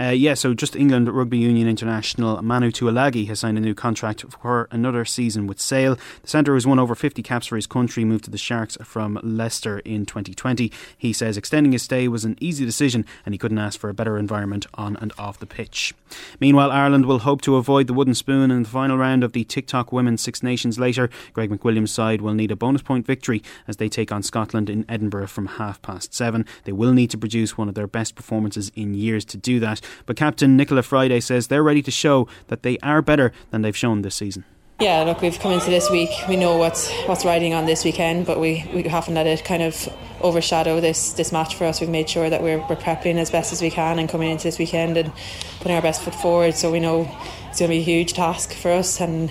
Uh, 0.00 0.08
yeah, 0.08 0.32
so 0.32 0.54
just 0.54 0.74
England 0.74 1.14
Rugby 1.14 1.36
Union 1.36 1.68
International 1.68 2.40
Manu 2.40 2.70
Tuilagi 2.70 3.28
has 3.28 3.40
signed 3.40 3.58
a 3.58 3.60
new 3.60 3.74
contract 3.74 4.24
for 4.40 4.66
another 4.70 5.04
season 5.04 5.46
with 5.46 5.60
Sale. 5.60 5.98
The 6.22 6.28
centre 6.28 6.54
has 6.54 6.66
won 6.66 6.78
over 6.78 6.94
50 6.94 7.22
caps 7.22 7.46
for 7.46 7.56
his 7.56 7.66
country, 7.66 8.02
moved 8.06 8.24
to 8.24 8.30
the 8.30 8.38
Sharks 8.38 8.78
from 8.82 9.20
Leicester 9.22 9.80
in 9.80 10.06
2020. 10.06 10.72
He 10.96 11.12
says 11.12 11.36
extending 11.36 11.72
his 11.72 11.82
stay 11.82 12.08
was 12.08 12.24
an 12.24 12.38
easy 12.40 12.64
decision 12.64 13.04
and 13.26 13.34
he 13.34 13.38
couldn't 13.38 13.58
ask 13.58 13.78
for 13.78 13.90
a 13.90 13.94
better 13.94 14.16
environment 14.16 14.64
on 14.72 14.96
and 14.96 15.12
off 15.18 15.38
the 15.38 15.44
pitch. 15.44 15.92
Meanwhile, 16.40 16.70
Ireland 16.70 17.04
will 17.04 17.18
hope 17.18 17.42
to 17.42 17.56
avoid 17.56 17.86
the 17.86 17.92
wooden 17.92 18.14
spoon 18.14 18.50
in 18.50 18.62
the 18.62 18.68
final 18.70 18.96
round 18.96 19.22
of 19.22 19.32
the 19.32 19.44
TikTok 19.44 19.92
Women's 19.92 20.22
Six 20.22 20.42
Nations 20.42 20.78
later. 20.78 21.10
Greg 21.34 21.50
McWilliam's 21.50 21.92
side 21.92 22.22
will 22.22 22.34
need 22.34 22.50
a 22.50 22.56
bonus 22.56 22.80
point 22.80 23.04
victory 23.04 23.42
as 23.68 23.76
they 23.76 23.90
take 23.90 24.10
on 24.10 24.22
Scotland 24.22 24.70
in 24.70 24.86
Edinburgh 24.88 25.26
from 25.26 25.46
half 25.46 25.82
past 25.82 26.14
seven. 26.14 26.46
They 26.64 26.72
will 26.72 26.94
need 26.94 27.10
to 27.10 27.18
produce 27.18 27.58
one 27.58 27.68
of 27.68 27.74
their 27.74 27.86
best 27.86 28.14
performances 28.14 28.72
in 28.74 28.94
years 28.94 29.26
to 29.26 29.36
do 29.36 29.60
that. 29.60 29.82
But 30.06 30.16
captain 30.16 30.58
Nichola 30.58 30.82
Fryday 30.82 31.22
says 31.22 31.48
they're 31.48 31.62
ready 31.62 31.82
to 31.82 31.90
show 31.90 32.28
that 32.48 32.62
they 32.62 32.78
are 32.78 33.02
better 33.02 33.32
than 33.50 33.62
they've 33.62 33.76
shown 33.76 34.02
this 34.02 34.14
season. 34.14 34.44
Yeah, 34.80 35.02
look, 35.02 35.20
we've 35.20 35.38
come 35.38 35.52
into 35.52 35.68
this 35.68 35.90
week. 35.90 36.08
We 36.26 36.36
know 36.36 36.56
what's 36.56 36.90
what's 37.02 37.22
riding 37.22 37.52
on 37.52 37.66
this 37.66 37.84
weekend, 37.84 38.24
but 38.24 38.40
we, 38.40 38.64
we 38.72 38.82
haven't 38.84 39.12
let 39.12 39.26
it 39.26 39.44
kind 39.44 39.62
of 39.62 39.86
overshadow 40.22 40.80
this 40.80 41.12
this 41.12 41.32
match 41.32 41.54
for 41.54 41.66
us. 41.66 41.82
We've 41.82 41.90
made 41.90 42.08
sure 42.08 42.30
that 42.30 42.42
we're, 42.42 42.60
we're 42.60 42.76
prepping 42.76 43.16
as 43.16 43.30
best 43.30 43.52
as 43.52 43.60
we 43.60 43.68
can 43.68 43.98
and 43.98 44.08
coming 44.08 44.30
into 44.30 44.44
this 44.44 44.58
weekend 44.58 44.96
and 44.96 45.12
putting 45.58 45.76
our 45.76 45.82
best 45.82 46.00
foot 46.00 46.14
forward. 46.14 46.54
So 46.54 46.72
we 46.72 46.80
know 46.80 47.02
it's 47.50 47.58
going 47.58 47.68
to 47.70 47.74
be 47.76 47.80
a 47.80 47.82
huge 47.82 48.14
task 48.14 48.54
for 48.54 48.70
us 48.70 49.00
and. 49.00 49.30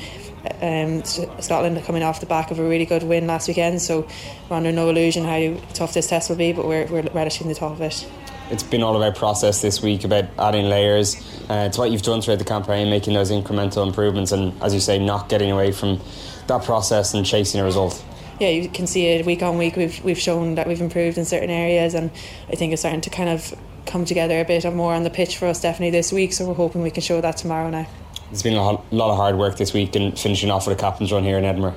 Um, 0.61 1.03
Scotland 1.03 1.77
are 1.77 1.81
coming 1.81 2.01
off 2.01 2.21
the 2.21 2.25
back 2.25 2.49
of 2.49 2.59
a 2.59 2.63
really 2.63 2.85
good 2.85 3.03
win 3.03 3.27
last 3.27 3.49
weekend, 3.49 3.81
so 3.81 4.07
we're 4.49 4.55
under 4.55 4.71
no 4.71 4.89
illusion 4.89 5.25
how 5.25 5.61
tough 5.73 5.93
this 5.93 6.07
test 6.07 6.29
will 6.29 6.37
be, 6.37 6.53
but 6.53 6.65
we're, 6.65 6.85
we're 6.87 7.01
relishing 7.13 7.49
the 7.49 7.55
top 7.55 7.73
of 7.73 7.81
it 7.81 8.09
it's 8.49 8.63
been 8.63 8.83
all 8.83 8.95
about 8.95 9.15
process 9.15 9.61
this 9.61 9.81
week, 9.81 10.03
about 10.03 10.25
adding 10.37 10.69
layers. 10.69 11.15
Uh, 11.49 11.65
it's 11.67 11.77
what 11.77 11.91
you've 11.91 12.01
done 12.01 12.21
throughout 12.21 12.39
the 12.39 12.45
campaign, 12.45 12.89
making 12.89 13.13
those 13.13 13.31
incremental 13.31 13.85
improvements, 13.85 14.31
and 14.31 14.61
as 14.61 14.73
you 14.73 14.79
say, 14.79 14.99
not 14.99 15.29
getting 15.29 15.51
away 15.51 15.71
from 15.71 15.99
that 16.47 16.63
process 16.63 17.13
and 17.13 17.25
chasing 17.25 17.61
a 17.61 17.63
result. 17.63 18.03
Yeah, 18.39 18.49
you 18.49 18.69
can 18.69 18.87
see 18.87 19.07
it 19.07 19.25
week 19.25 19.43
on 19.43 19.57
week. 19.57 19.75
We've 19.75 20.03
we've 20.03 20.19
shown 20.19 20.55
that 20.55 20.67
we've 20.67 20.81
improved 20.81 21.17
in 21.17 21.25
certain 21.25 21.49
areas, 21.49 21.93
and 21.93 22.09
I 22.47 22.55
think 22.55 22.73
it's 22.73 22.81
starting 22.81 23.01
to 23.01 23.09
kind 23.09 23.29
of 23.29 23.53
come 23.85 24.05
together 24.05 24.39
a 24.39 24.45
bit 24.45 24.71
more 24.73 24.93
on 24.93 25.03
the 25.03 25.09
pitch 25.09 25.37
for 25.37 25.47
us 25.47 25.61
definitely 25.61 25.91
this 25.91 26.11
week. 26.11 26.33
So 26.33 26.47
we're 26.47 26.53
hoping 26.53 26.81
we 26.81 26.91
can 26.91 27.01
show 27.01 27.21
that 27.21 27.37
tomorrow 27.37 27.69
now. 27.69 27.87
It's 28.31 28.43
been 28.43 28.55
a 28.55 28.63
lot 28.63 29.11
of 29.11 29.17
hard 29.17 29.37
work 29.37 29.57
this 29.57 29.73
week 29.73 29.95
and 29.95 30.17
finishing 30.17 30.51
off 30.51 30.67
with 30.67 30.77
a 30.77 30.79
captain's 30.79 31.11
run 31.11 31.23
here 31.23 31.37
in 31.37 31.45
Edinburgh. 31.45 31.75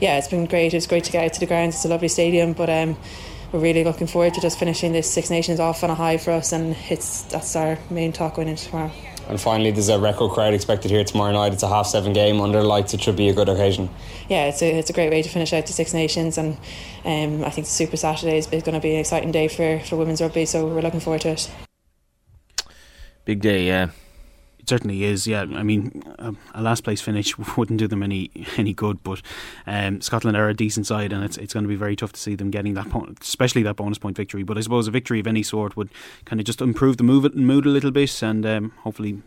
Yeah, 0.00 0.16
it's 0.16 0.28
been 0.28 0.46
great. 0.46 0.72
It's 0.72 0.86
great 0.86 1.04
to 1.04 1.12
get 1.12 1.24
out 1.24 1.32
to 1.32 1.40
the 1.40 1.46
grounds. 1.46 1.74
It's 1.74 1.84
a 1.84 1.88
lovely 1.88 2.06
stadium, 2.06 2.52
but 2.52 2.70
um, 2.70 2.96
we're 3.52 3.60
really 3.60 3.84
looking 3.84 4.06
forward 4.06 4.34
to 4.34 4.40
just 4.40 4.58
finishing 4.58 4.92
this 4.92 5.10
Six 5.10 5.30
Nations 5.30 5.60
off 5.60 5.82
on 5.82 5.90
a 5.90 5.94
high 5.94 6.18
for 6.18 6.32
us, 6.32 6.52
and 6.52 6.76
it's 6.90 7.22
that's 7.22 7.56
our 7.56 7.78
main 7.90 8.12
talk 8.12 8.36
going 8.36 8.48
into 8.48 8.66
tomorrow. 8.66 8.90
And 9.28 9.40
finally, 9.40 9.70
there's 9.70 9.88
a 9.90 9.98
record 9.98 10.32
crowd 10.32 10.54
expected 10.54 10.90
here 10.90 11.04
tomorrow 11.04 11.32
night. 11.32 11.52
It's 11.52 11.62
a 11.62 11.68
half 11.68 11.86
seven 11.86 12.12
game 12.12 12.40
under 12.40 12.62
lights. 12.62 12.94
It 12.94 13.02
should 13.02 13.16
be 13.16 13.28
a 13.28 13.34
good 13.34 13.48
occasion. 13.48 13.90
Yeah, 14.28 14.46
it's 14.46 14.62
a, 14.62 14.78
it's 14.78 14.90
a 14.90 14.94
great 14.94 15.10
way 15.10 15.22
to 15.22 15.28
finish 15.28 15.52
out 15.52 15.66
the 15.66 15.72
Six 15.72 15.92
Nations, 15.92 16.38
and 16.38 16.56
um, 17.04 17.44
I 17.44 17.50
think 17.50 17.66
the 17.66 17.72
Super 17.72 17.96
Saturday 17.96 18.38
is 18.38 18.46
going 18.46 18.72
to 18.72 18.80
be 18.80 18.94
an 18.94 19.00
exciting 19.00 19.32
day 19.32 19.48
for, 19.48 19.80
for 19.80 19.96
women's 19.96 20.20
rugby. 20.20 20.46
So 20.46 20.66
we're 20.66 20.80
looking 20.80 21.00
forward 21.00 21.22
to 21.22 21.30
it. 21.30 21.50
Big 23.24 23.40
day, 23.40 23.66
yeah 23.66 23.90
certainly 24.68 25.04
is. 25.04 25.26
Yeah, 25.26 25.42
I 25.42 25.62
mean, 25.62 26.02
a, 26.18 26.60
last 26.60 26.84
place 26.84 27.00
finish 27.00 27.36
wouldn't 27.56 27.78
do 27.78 27.88
them 27.88 28.02
any 28.02 28.30
any 28.56 28.72
good. 28.72 29.02
But 29.02 29.22
um, 29.66 30.00
Scotland 30.00 30.36
are 30.36 30.48
a 30.48 30.54
decent 30.54 30.86
side, 30.86 31.12
and 31.12 31.24
it's 31.24 31.36
it's 31.36 31.54
going 31.54 31.64
to 31.64 31.68
be 31.68 31.76
very 31.76 31.96
tough 31.96 32.12
to 32.12 32.20
see 32.20 32.34
them 32.34 32.50
getting 32.50 32.74
that, 32.74 32.90
point, 32.90 33.18
especially 33.22 33.62
that 33.64 33.76
bonus 33.76 33.98
point 33.98 34.16
victory. 34.16 34.42
But 34.42 34.58
I 34.58 34.60
suppose 34.60 34.86
a 34.86 34.90
victory 34.90 35.20
of 35.20 35.26
any 35.26 35.42
sort 35.42 35.76
would 35.76 35.90
kind 36.24 36.40
of 36.40 36.46
just 36.46 36.60
improve 36.60 36.96
the 36.96 37.04
move 37.04 37.34
mood 37.34 37.66
a 37.66 37.70
little 37.70 37.90
bit, 37.90 38.22
and 38.22 38.44
um, 38.46 38.72
hopefully 38.78 39.22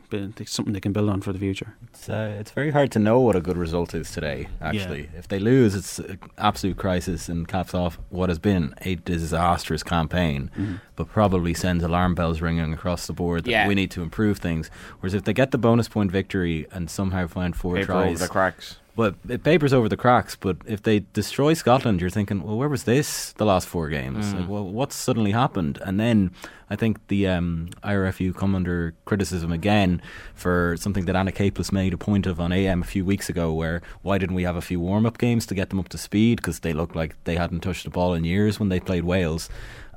something 0.45 0.73
they 0.73 0.79
can 0.79 0.93
build 0.93 1.09
on 1.09 1.21
for 1.21 1.33
the 1.33 1.39
future. 1.39 1.75
It's 1.93 2.09
uh, 2.09 2.35
it's 2.39 2.51
very 2.51 2.71
hard 2.71 2.91
to 2.91 2.99
know 2.99 3.19
what 3.19 3.35
a 3.35 3.41
good 3.41 3.57
result 3.57 3.93
is 3.93 4.11
today. 4.11 4.47
Actually, 4.61 5.01
yeah. 5.01 5.19
if 5.19 5.27
they 5.27 5.39
lose, 5.39 5.75
it's 5.75 5.99
an 5.99 6.19
absolute 6.37 6.77
crisis 6.77 7.29
and 7.29 7.47
caps 7.47 7.73
off 7.73 7.99
what 8.09 8.29
has 8.29 8.39
been 8.39 8.73
a 8.81 8.95
disastrous 8.95 9.83
campaign. 9.83 10.51
Mm-hmm. 10.57 10.75
But 11.01 11.11
probably 11.11 11.55
sends 11.55 11.83
alarm 11.83 12.13
bells 12.13 12.41
ringing 12.41 12.71
across 12.73 13.07
the 13.07 13.13
board 13.13 13.45
that 13.45 13.49
yeah. 13.49 13.67
we 13.67 13.73
need 13.73 13.89
to 13.91 14.03
improve 14.03 14.37
things. 14.37 14.69
Whereas 14.99 15.15
if 15.15 15.23
they 15.23 15.33
get 15.33 15.49
the 15.49 15.57
bonus 15.57 15.87
point 15.87 16.11
victory 16.11 16.67
and 16.71 16.91
somehow 16.91 17.25
find 17.25 17.55
four 17.55 17.73
Paper 17.73 17.87
tries, 17.87 18.09
over 18.09 18.19
the 18.19 18.27
cracks. 18.27 18.77
But 18.95 19.15
it 19.27 19.43
papers 19.43 19.73
over 19.73 19.89
the 19.89 19.97
cracks. 19.97 20.35
But 20.35 20.57
if 20.67 20.83
they 20.83 20.99
destroy 20.99 21.55
Scotland, 21.55 22.01
you're 22.01 22.11
thinking, 22.11 22.43
well, 22.43 22.55
where 22.55 22.69
was 22.69 22.83
this 22.83 23.33
the 23.33 23.45
last 23.45 23.67
four 23.67 23.89
games? 23.89 24.27
Mm. 24.27 24.41
Like, 24.41 24.49
well, 24.49 24.65
what's 24.65 24.95
suddenly 24.95 25.31
happened? 25.31 25.79
And 25.83 25.99
then 25.99 26.29
I 26.69 26.75
think 26.75 27.07
the 27.07 27.27
um, 27.27 27.69
IRFU 27.83 28.35
come 28.35 28.53
under 28.53 28.93
criticism 29.05 29.51
again 29.51 30.03
for 30.35 30.75
something 30.77 31.05
that 31.05 31.15
Anna 31.15 31.31
Caplice 31.31 31.71
made 31.71 31.95
a 31.95 31.97
point 31.97 32.27
of 32.27 32.39
on 32.39 32.51
AM 32.51 32.83
a 32.83 32.85
few 32.85 33.03
weeks 33.03 33.27
ago, 33.27 33.51
where 33.51 33.81
why 34.03 34.19
didn't 34.19 34.35
we 34.35 34.43
have 34.43 34.55
a 34.55 34.61
few 34.61 34.79
warm 34.79 35.07
up 35.07 35.17
games 35.17 35.47
to 35.47 35.55
get 35.55 35.71
them 35.71 35.79
up 35.79 35.89
to 35.89 35.97
speed? 35.97 36.35
Because 36.35 36.59
they 36.59 36.73
looked 36.73 36.95
like 36.95 37.15
they 37.23 37.37
hadn't 37.37 37.61
touched 37.61 37.85
the 37.85 37.89
ball 37.89 38.13
in 38.13 38.23
years 38.23 38.59
when 38.59 38.69
they 38.69 38.79
played 38.79 39.03
Wales. 39.03 39.49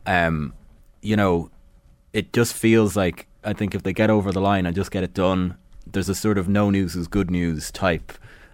Um, 0.07 0.55
you 1.05 1.17
know, 1.17 1.51
it 2.13 2.33
just 2.33 2.55
feels 2.55 2.97
like 2.97 3.27
I 3.45 3.53
think 3.53 3.75
if 3.75 3.83
they 3.83 3.93
get 3.93 4.11
over 4.11 4.33
the 4.33 4.41
line 4.41 4.67
and 4.67 4.75
just 4.75 4.91
get 4.91 5.05
it 5.05 5.15
done, 5.15 5.57
there's 5.87 6.09
a 6.09 6.15
sort 6.15 6.39
of 6.39 6.49
no 6.49 6.71
news 6.71 6.97
is 6.97 7.07
good 7.07 7.31
news 7.31 7.71
type 7.71 8.13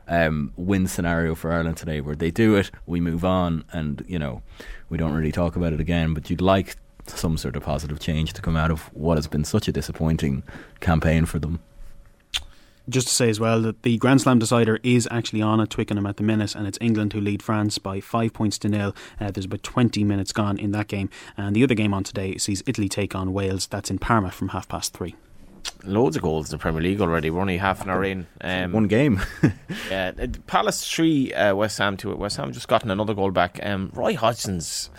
um, 0.08 0.52
win 0.56 0.88
scenario 0.88 1.36
for 1.36 1.52
Ireland 1.52 1.76
today, 1.76 2.00
where 2.00 2.16
they 2.16 2.32
do 2.32 2.56
it, 2.56 2.72
we 2.86 3.00
move 3.00 3.24
on, 3.24 3.64
and 3.72 4.04
you 4.08 4.18
know 4.18 4.42
we 4.88 4.98
don't 4.98 5.14
really 5.14 5.30
talk 5.32 5.54
about 5.54 5.72
it 5.72 5.80
again. 5.80 6.12
But 6.12 6.28
you'd 6.28 6.40
like 6.40 6.76
some 7.06 7.36
sort 7.36 7.54
of 7.56 7.62
positive 7.62 8.00
change 8.00 8.32
to 8.34 8.42
come 8.42 8.56
out 8.56 8.70
of 8.70 8.82
what 8.94 9.16
has 9.16 9.28
been 9.28 9.44
such 9.44 9.68
a 9.68 9.72
disappointing 9.72 10.42
campaign 10.80 11.26
for 11.26 11.38
them 11.38 11.60
just 12.90 13.08
to 13.08 13.14
say 13.14 13.30
as 13.30 13.40
well 13.40 13.60
that 13.62 13.82
the 13.82 13.96
Grand 13.98 14.20
Slam 14.20 14.38
decider 14.38 14.78
is 14.82 15.08
actually 15.10 15.42
on 15.42 15.60
at 15.60 15.70
Twickenham 15.70 16.06
at 16.06 16.16
the 16.16 16.22
minute, 16.22 16.54
and 16.54 16.66
it's 16.66 16.78
England 16.80 17.12
who 17.12 17.20
lead 17.20 17.42
France 17.42 17.78
by 17.78 18.00
five 18.00 18.32
points 18.32 18.58
to 18.58 18.68
nil. 18.68 18.94
Uh, 19.20 19.30
there's 19.30 19.46
about 19.46 19.62
20 19.62 20.04
minutes 20.04 20.32
gone 20.32 20.58
in 20.58 20.72
that 20.72 20.88
game, 20.88 21.08
and 21.36 21.54
the 21.56 21.64
other 21.64 21.74
game 21.74 21.94
on 21.94 22.04
today 22.04 22.36
sees 22.36 22.62
Italy 22.66 22.88
take 22.88 23.14
on 23.14 23.32
Wales. 23.32 23.66
That's 23.66 23.90
in 23.90 23.98
Parma 23.98 24.30
from 24.30 24.48
half 24.48 24.68
past 24.68 24.92
three. 24.92 25.14
Loads 25.84 26.16
of 26.16 26.22
goals 26.22 26.50
in 26.50 26.58
the 26.58 26.60
Premier 26.60 26.82
League 26.82 27.00
already. 27.00 27.30
We're 27.30 27.40
only 27.40 27.58
half 27.58 27.82
an 27.82 27.90
hour 27.90 28.04
in. 28.04 28.26
Um, 28.40 28.72
One 28.72 28.86
game. 28.88 29.20
yeah, 29.90 30.12
uh, 30.20 30.26
Palace 30.46 30.86
three, 30.90 31.32
uh, 31.32 31.54
West 31.54 31.78
Ham 31.78 31.96
two. 31.96 32.14
West 32.14 32.36
Ham 32.36 32.52
just 32.52 32.68
gotten 32.68 32.90
another 32.90 33.14
goal 33.14 33.30
back. 33.30 33.58
Um, 33.62 33.90
Roy 33.94 34.14
Hodgson's 34.14 34.90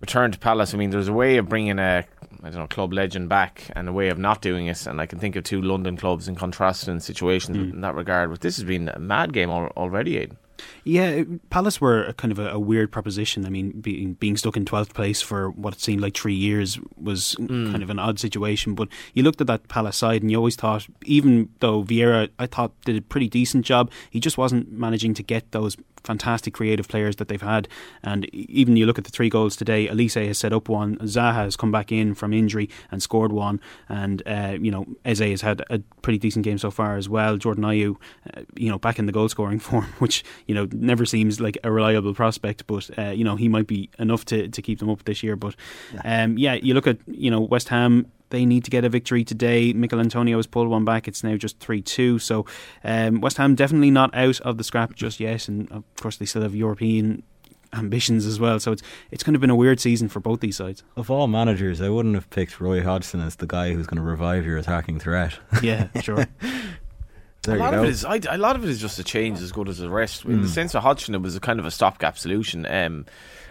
return 0.00 0.32
to 0.32 0.38
Palace. 0.38 0.74
I 0.74 0.76
mean, 0.76 0.90
there's 0.90 1.08
a 1.08 1.12
way 1.12 1.36
of 1.36 1.48
bringing 1.48 1.78
a 1.78 2.04
I 2.42 2.50
don't 2.50 2.60
know 2.60 2.66
club 2.66 2.92
legend 2.92 3.28
back 3.28 3.70
and 3.74 3.88
a 3.88 3.92
way 3.92 4.08
of 4.08 4.18
not 4.18 4.42
doing 4.42 4.66
it. 4.66 4.86
And 4.86 5.00
I 5.00 5.06
can 5.06 5.18
think 5.18 5.34
of 5.34 5.44
two 5.44 5.62
London 5.62 5.96
clubs 5.96 6.28
in 6.28 6.34
contrasting 6.34 7.00
situations 7.00 7.56
mm. 7.56 7.72
in 7.72 7.80
that 7.80 7.94
regard. 7.94 8.30
But 8.30 8.42
this 8.42 8.56
has 8.56 8.64
been 8.64 8.88
a 8.90 8.98
mad 8.98 9.32
game 9.32 9.50
already, 9.50 10.18
Aidan. 10.18 10.36
Yeah, 10.84 11.24
Palace 11.50 11.80
were 11.80 12.04
a 12.04 12.12
kind 12.12 12.30
of 12.30 12.38
a, 12.38 12.50
a, 12.50 12.58
weird 12.58 12.92
proposition. 12.92 13.44
I 13.44 13.48
mean, 13.48 13.80
being 13.80 14.14
being 14.14 14.36
stuck 14.36 14.56
in 14.56 14.64
twelfth 14.64 14.94
place 14.94 15.20
for 15.20 15.50
what 15.50 15.80
seemed 15.80 16.00
like 16.00 16.14
three 16.14 16.34
years 16.34 16.78
was 16.96 17.34
mm. 17.40 17.70
kind 17.70 17.82
of 17.82 17.90
an 17.90 17.98
odd 17.98 18.20
situation. 18.20 18.74
But 18.74 18.88
you 19.14 19.22
looked 19.22 19.40
at 19.40 19.46
that 19.48 19.66
Palace 19.68 19.96
side, 19.96 20.22
and 20.22 20.30
you 20.30 20.36
always 20.36 20.56
thought, 20.56 20.86
even 21.04 21.48
though 21.58 21.82
Vieira, 21.82 22.28
I 22.38 22.46
thought 22.46 22.72
did 22.82 22.96
a 22.96 23.02
pretty 23.02 23.28
decent 23.28 23.64
job, 23.64 23.90
he 24.10 24.20
just 24.20 24.38
wasn't 24.38 24.70
managing 24.70 25.14
to 25.14 25.22
get 25.22 25.50
those 25.52 25.76
fantastic 26.04 26.54
creative 26.54 26.88
players 26.88 27.16
that 27.16 27.28
they've 27.28 27.40
had. 27.40 27.68
And 28.02 28.32
even 28.34 28.76
you 28.76 28.86
look 28.86 28.98
at 28.98 29.04
the 29.04 29.10
three 29.10 29.28
goals 29.28 29.56
today, 29.56 29.88
Olise 29.88 30.26
has 30.26 30.38
set 30.38 30.52
up 30.52 30.68
one, 30.68 30.96
Zaha 30.98 31.44
has 31.44 31.56
come 31.56 31.72
back 31.72 31.90
in 31.90 32.14
from 32.14 32.32
injury 32.32 32.68
and 32.90 33.02
scored 33.02 33.32
one, 33.32 33.60
and 33.88 34.22
uh, 34.26 34.56
you 34.60 34.70
know 34.70 34.86
Eze 35.04 35.20
has 35.20 35.40
had 35.40 35.62
a 35.70 35.80
pretty 36.02 36.18
decent 36.18 36.44
game 36.44 36.58
so 36.58 36.70
far 36.70 36.96
as 36.96 37.08
well. 37.08 37.36
Jordan 37.36 37.64
Ayew, 37.64 37.96
uh, 38.36 38.42
you 38.54 38.70
know, 38.70 38.78
back 38.78 38.98
in 38.98 39.06
the 39.06 39.12
goal 39.12 39.28
scoring 39.28 39.58
form, 39.68 39.86
which 39.98 40.24
you 40.46 40.54
know 40.54 40.68
never 40.72 41.04
seems 41.04 41.40
like 41.40 41.58
a 41.64 41.72
reliable 41.72 42.14
prospect, 42.14 42.66
but 42.66 42.90
uh, 42.98 43.10
you 43.10 43.24
know 43.24 43.36
he 43.36 43.48
might 43.48 43.66
be 43.66 43.90
enough 43.98 44.24
to 44.26 44.48
to 44.48 44.62
keep 44.62 44.78
them 44.78 44.90
up 44.90 45.04
this 45.04 45.22
year. 45.22 45.36
But 45.36 45.56
um, 46.04 46.38
yeah, 46.38 46.54
you 46.54 46.74
look 46.74 46.86
at 46.86 46.98
you 47.06 47.30
know 47.30 47.40
West 47.40 47.68
Ham 47.68 48.10
they 48.34 48.44
need 48.44 48.64
to 48.64 48.70
get 48.70 48.84
a 48.84 48.88
victory 48.88 49.24
today. 49.24 49.72
Michail 49.72 50.00
Antonio 50.00 50.36
has 50.36 50.46
pulled 50.46 50.68
one 50.68 50.84
back. 50.84 51.06
It's 51.06 51.22
now 51.22 51.36
just 51.36 51.60
3 51.60 51.80
2. 51.80 52.18
So 52.18 52.44
um, 52.82 53.20
West 53.20 53.36
Ham 53.36 53.54
definitely 53.54 53.92
not 53.92 54.14
out 54.14 54.40
of 54.40 54.58
the 54.58 54.64
scrap 54.64 54.94
just 54.94 55.20
yet. 55.20 55.48
And 55.48 55.70
of 55.70 55.84
course, 56.00 56.16
they 56.16 56.24
still 56.26 56.42
have 56.42 56.54
European 56.54 57.22
ambitions 57.72 58.26
as 58.26 58.40
well. 58.40 58.58
So 58.58 58.72
it's 58.72 58.82
it's 59.12 59.22
kind 59.22 59.36
of 59.36 59.40
been 59.40 59.50
a 59.50 59.56
weird 59.56 59.78
season 59.78 60.08
for 60.08 60.18
both 60.18 60.40
these 60.40 60.56
sides. 60.56 60.82
Of 60.96 61.10
all 61.10 61.28
managers, 61.28 61.80
I 61.80 61.88
wouldn't 61.88 62.16
have 62.16 62.28
picked 62.30 62.60
Roy 62.60 62.82
Hodgson 62.82 63.20
as 63.20 63.36
the 63.36 63.46
guy 63.46 63.72
who's 63.72 63.86
going 63.86 64.02
to 64.02 64.08
revive 64.08 64.44
your 64.44 64.58
attacking 64.58 64.98
threat. 64.98 65.38
Yeah, 65.62 65.88
sure. 66.02 66.26
a 67.46 67.56
lot 67.56 67.74
of 67.74 67.84
it 67.84 67.90
is 67.90 68.04
I, 68.04 68.20
a 68.28 68.38
lot 68.38 68.56
of 68.56 68.64
it 68.64 68.70
is 68.70 68.80
just 68.80 68.98
a 68.98 69.04
change 69.04 69.40
as 69.40 69.52
good 69.52 69.68
as 69.68 69.78
the 69.78 69.90
rest. 69.90 70.24
In 70.24 70.40
mm. 70.40 70.42
the 70.42 70.48
sense 70.48 70.74
of 70.74 70.82
Hodgson, 70.82 71.14
it 71.14 71.22
was 71.22 71.36
a 71.36 71.40
kind 71.40 71.60
of 71.60 71.66
a 71.66 71.70
stopgap 71.70 72.18
solution. 72.18 72.66
Um, 72.66 73.06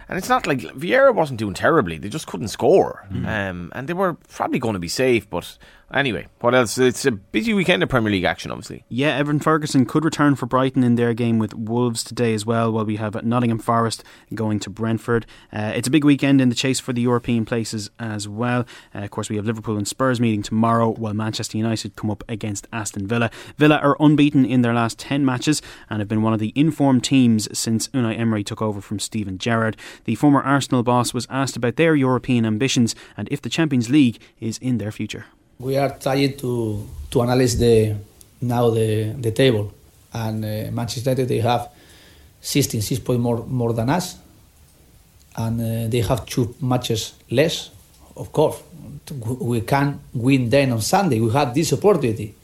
And 0.08 0.18
it's 0.18 0.28
not 0.28 0.46
like 0.46 0.58
Vieira 0.60 1.14
wasn't 1.14 1.38
doing 1.38 1.54
terribly; 1.54 1.98
they 1.98 2.08
just 2.08 2.26
couldn't 2.26 2.48
score, 2.48 3.06
mm. 3.10 3.26
um, 3.26 3.72
and 3.74 3.88
they 3.88 3.94
were 3.94 4.14
probably 4.14 4.58
going 4.58 4.74
to 4.74 4.80
be 4.80 4.88
safe. 4.88 5.28
But 5.28 5.58
Anyway, 5.94 6.26
what 6.40 6.56
else? 6.56 6.76
It's 6.76 7.04
a 7.04 7.12
busy 7.12 7.54
weekend 7.54 7.82
of 7.82 7.88
Premier 7.88 8.10
League 8.10 8.24
action, 8.24 8.50
obviously. 8.50 8.84
Yeah, 8.88 9.16
Evan 9.16 9.38
Ferguson 9.38 9.86
could 9.86 10.04
return 10.04 10.34
for 10.34 10.46
Brighton 10.46 10.82
in 10.82 10.96
their 10.96 11.14
game 11.14 11.38
with 11.38 11.54
Wolves 11.54 12.02
today 12.02 12.34
as 12.34 12.44
well, 12.44 12.72
while 12.72 12.84
we 12.84 12.96
have 12.96 13.22
Nottingham 13.22 13.60
Forest 13.60 14.02
going 14.34 14.58
to 14.60 14.70
Brentford. 14.70 15.24
Uh, 15.52 15.72
it's 15.74 15.86
a 15.86 15.92
big 15.92 16.04
weekend 16.04 16.40
in 16.40 16.48
the 16.48 16.54
chase 16.56 16.80
for 16.80 16.92
the 16.92 17.02
European 17.02 17.44
places 17.44 17.90
as 18.00 18.26
well. 18.26 18.66
Uh, 18.92 19.00
of 19.00 19.10
course, 19.12 19.28
we 19.28 19.36
have 19.36 19.44
Liverpool 19.44 19.76
and 19.76 19.86
Spurs 19.86 20.20
meeting 20.20 20.42
tomorrow, 20.42 20.90
while 20.90 21.14
Manchester 21.14 21.58
United 21.58 21.94
come 21.94 22.10
up 22.10 22.24
against 22.28 22.66
Aston 22.72 23.06
Villa. 23.06 23.30
Villa 23.56 23.76
are 23.76 23.96
unbeaten 24.00 24.44
in 24.44 24.62
their 24.62 24.74
last 24.74 24.98
10 24.98 25.24
matches 25.24 25.62
and 25.88 26.00
have 26.00 26.08
been 26.08 26.22
one 26.22 26.32
of 26.32 26.40
the 26.40 26.52
informed 26.56 27.04
teams 27.04 27.46
since 27.56 27.86
Unai 27.88 28.18
Emery 28.18 28.42
took 28.42 28.60
over 28.60 28.80
from 28.80 28.98
Steven 28.98 29.38
Gerrard. 29.38 29.76
The 30.04 30.14
former 30.14 30.42
Arsenal 30.42 30.82
boss 30.82 31.14
was 31.14 31.26
asked 31.30 31.56
about 31.56 31.76
their 31.76 31.94
European 31.94 32.44
ambitions 32.44 32.94
and 33.16 33.28
if 33.30 33.40
the 33.40 33.50
Champions 33.50 33.88
League 33.88 34.18
is 34.40 34.58
in 34.58 34.78
their 34.78 34.92
future 34.92 35.26
we 35.58 35.76
are 35.76 35.96
trying 35.98 36.36
to 36.36 36.86
to 37.10 37.22
analyze 37.22 37.58
the 37.58 37.96
now 38.40 38.70
the 38.70 39.14
the 39.20 39.30
table, 39.30 39.72
and 40.12 40.44
uh, 40.44 40.70
Manchester 40.72 41.10
United 41.10 41.28
they 41.28 41.40
have 41.40 41.68
16 42.40 42.82
six 42.82 43.00
points 43.00 43.22
more 43.22 43.44
more 43.46 43.72
than 43.72 43.90
us, 43.90 44.16
and 45.36 45.60
uh, 45.60 45.88
they 45.88 46.00
have 46.00 46.26
two 46.26 46.54
matches 46.60 47.14
less. 47.30 47.70
Of 48.16 48.32
course, 48.32 48.62
we 49.40 49.60
can 49.62 50.00
win 50.12 50.48
then 50.50 50.72
on 50.72 50.80
Sunday. 50.80 51.20
We 51.20 51.32
have 51.32 51.54
this 51.54 51.72
opportunity, 51.72 52.34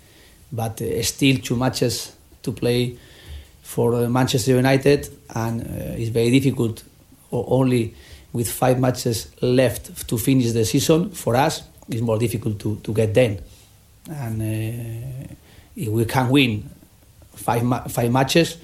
but 0.52 0.80
uh, 0.82 1.02
still 1.02 1.36
two 1.38 1.56
matches 1.56 2.16
to 2.42 2.52
play 2.52 2.96
for 3.62 3.94
uh, 3.94 4.08
Manchester 4.08 4.52
United, 4.52 5.08
and 5.34 5.62
uh, 5.62 6.00
it's 6.00 6.10
very 6.10 6.30
difficult. 6.30 6.82
Or 7.30 7.44
only 7.48 7.94
with 8.32 8.50
five 8.50 8.78
matches 8.78 9.28
left 9.40 10.08
to 10.08 10.18
finish 10.18 10.52
the 10.52 10.64
season 10.64 11.10
for 11.10 11.36
us 11.36 11.62
it's 11.90 12.00
more 12.00 12.18
difficult 12.18 12.58
to, 12.60 12.76
to 12.76 12.92
get 12.92 13.12
then. 13.12 13.40
And 14.08 14.40
uh, 14.40 15.34
if 15.76 15.88
we 15.88 16.04
can 16.04 16.30
win 16.30 16.68
five 17.34 17.62
ma- 17.62 17.82
five 17.88 18.10
matches, 18.10 18.56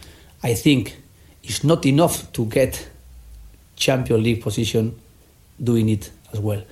I 0.43 0.55
think 0.55 0.97
it's 1.43 1.65
not 1.65 1.85
enough 1.87 2.33
to 2.33 2.47
get 2.47 2.89
Champion 3.77 4.23
League 4.23 4.43
position 4.43 4.99
doing 5.63 5.89
it 5.89 6.11
as 6.33 6.41
well. 6.41 6.63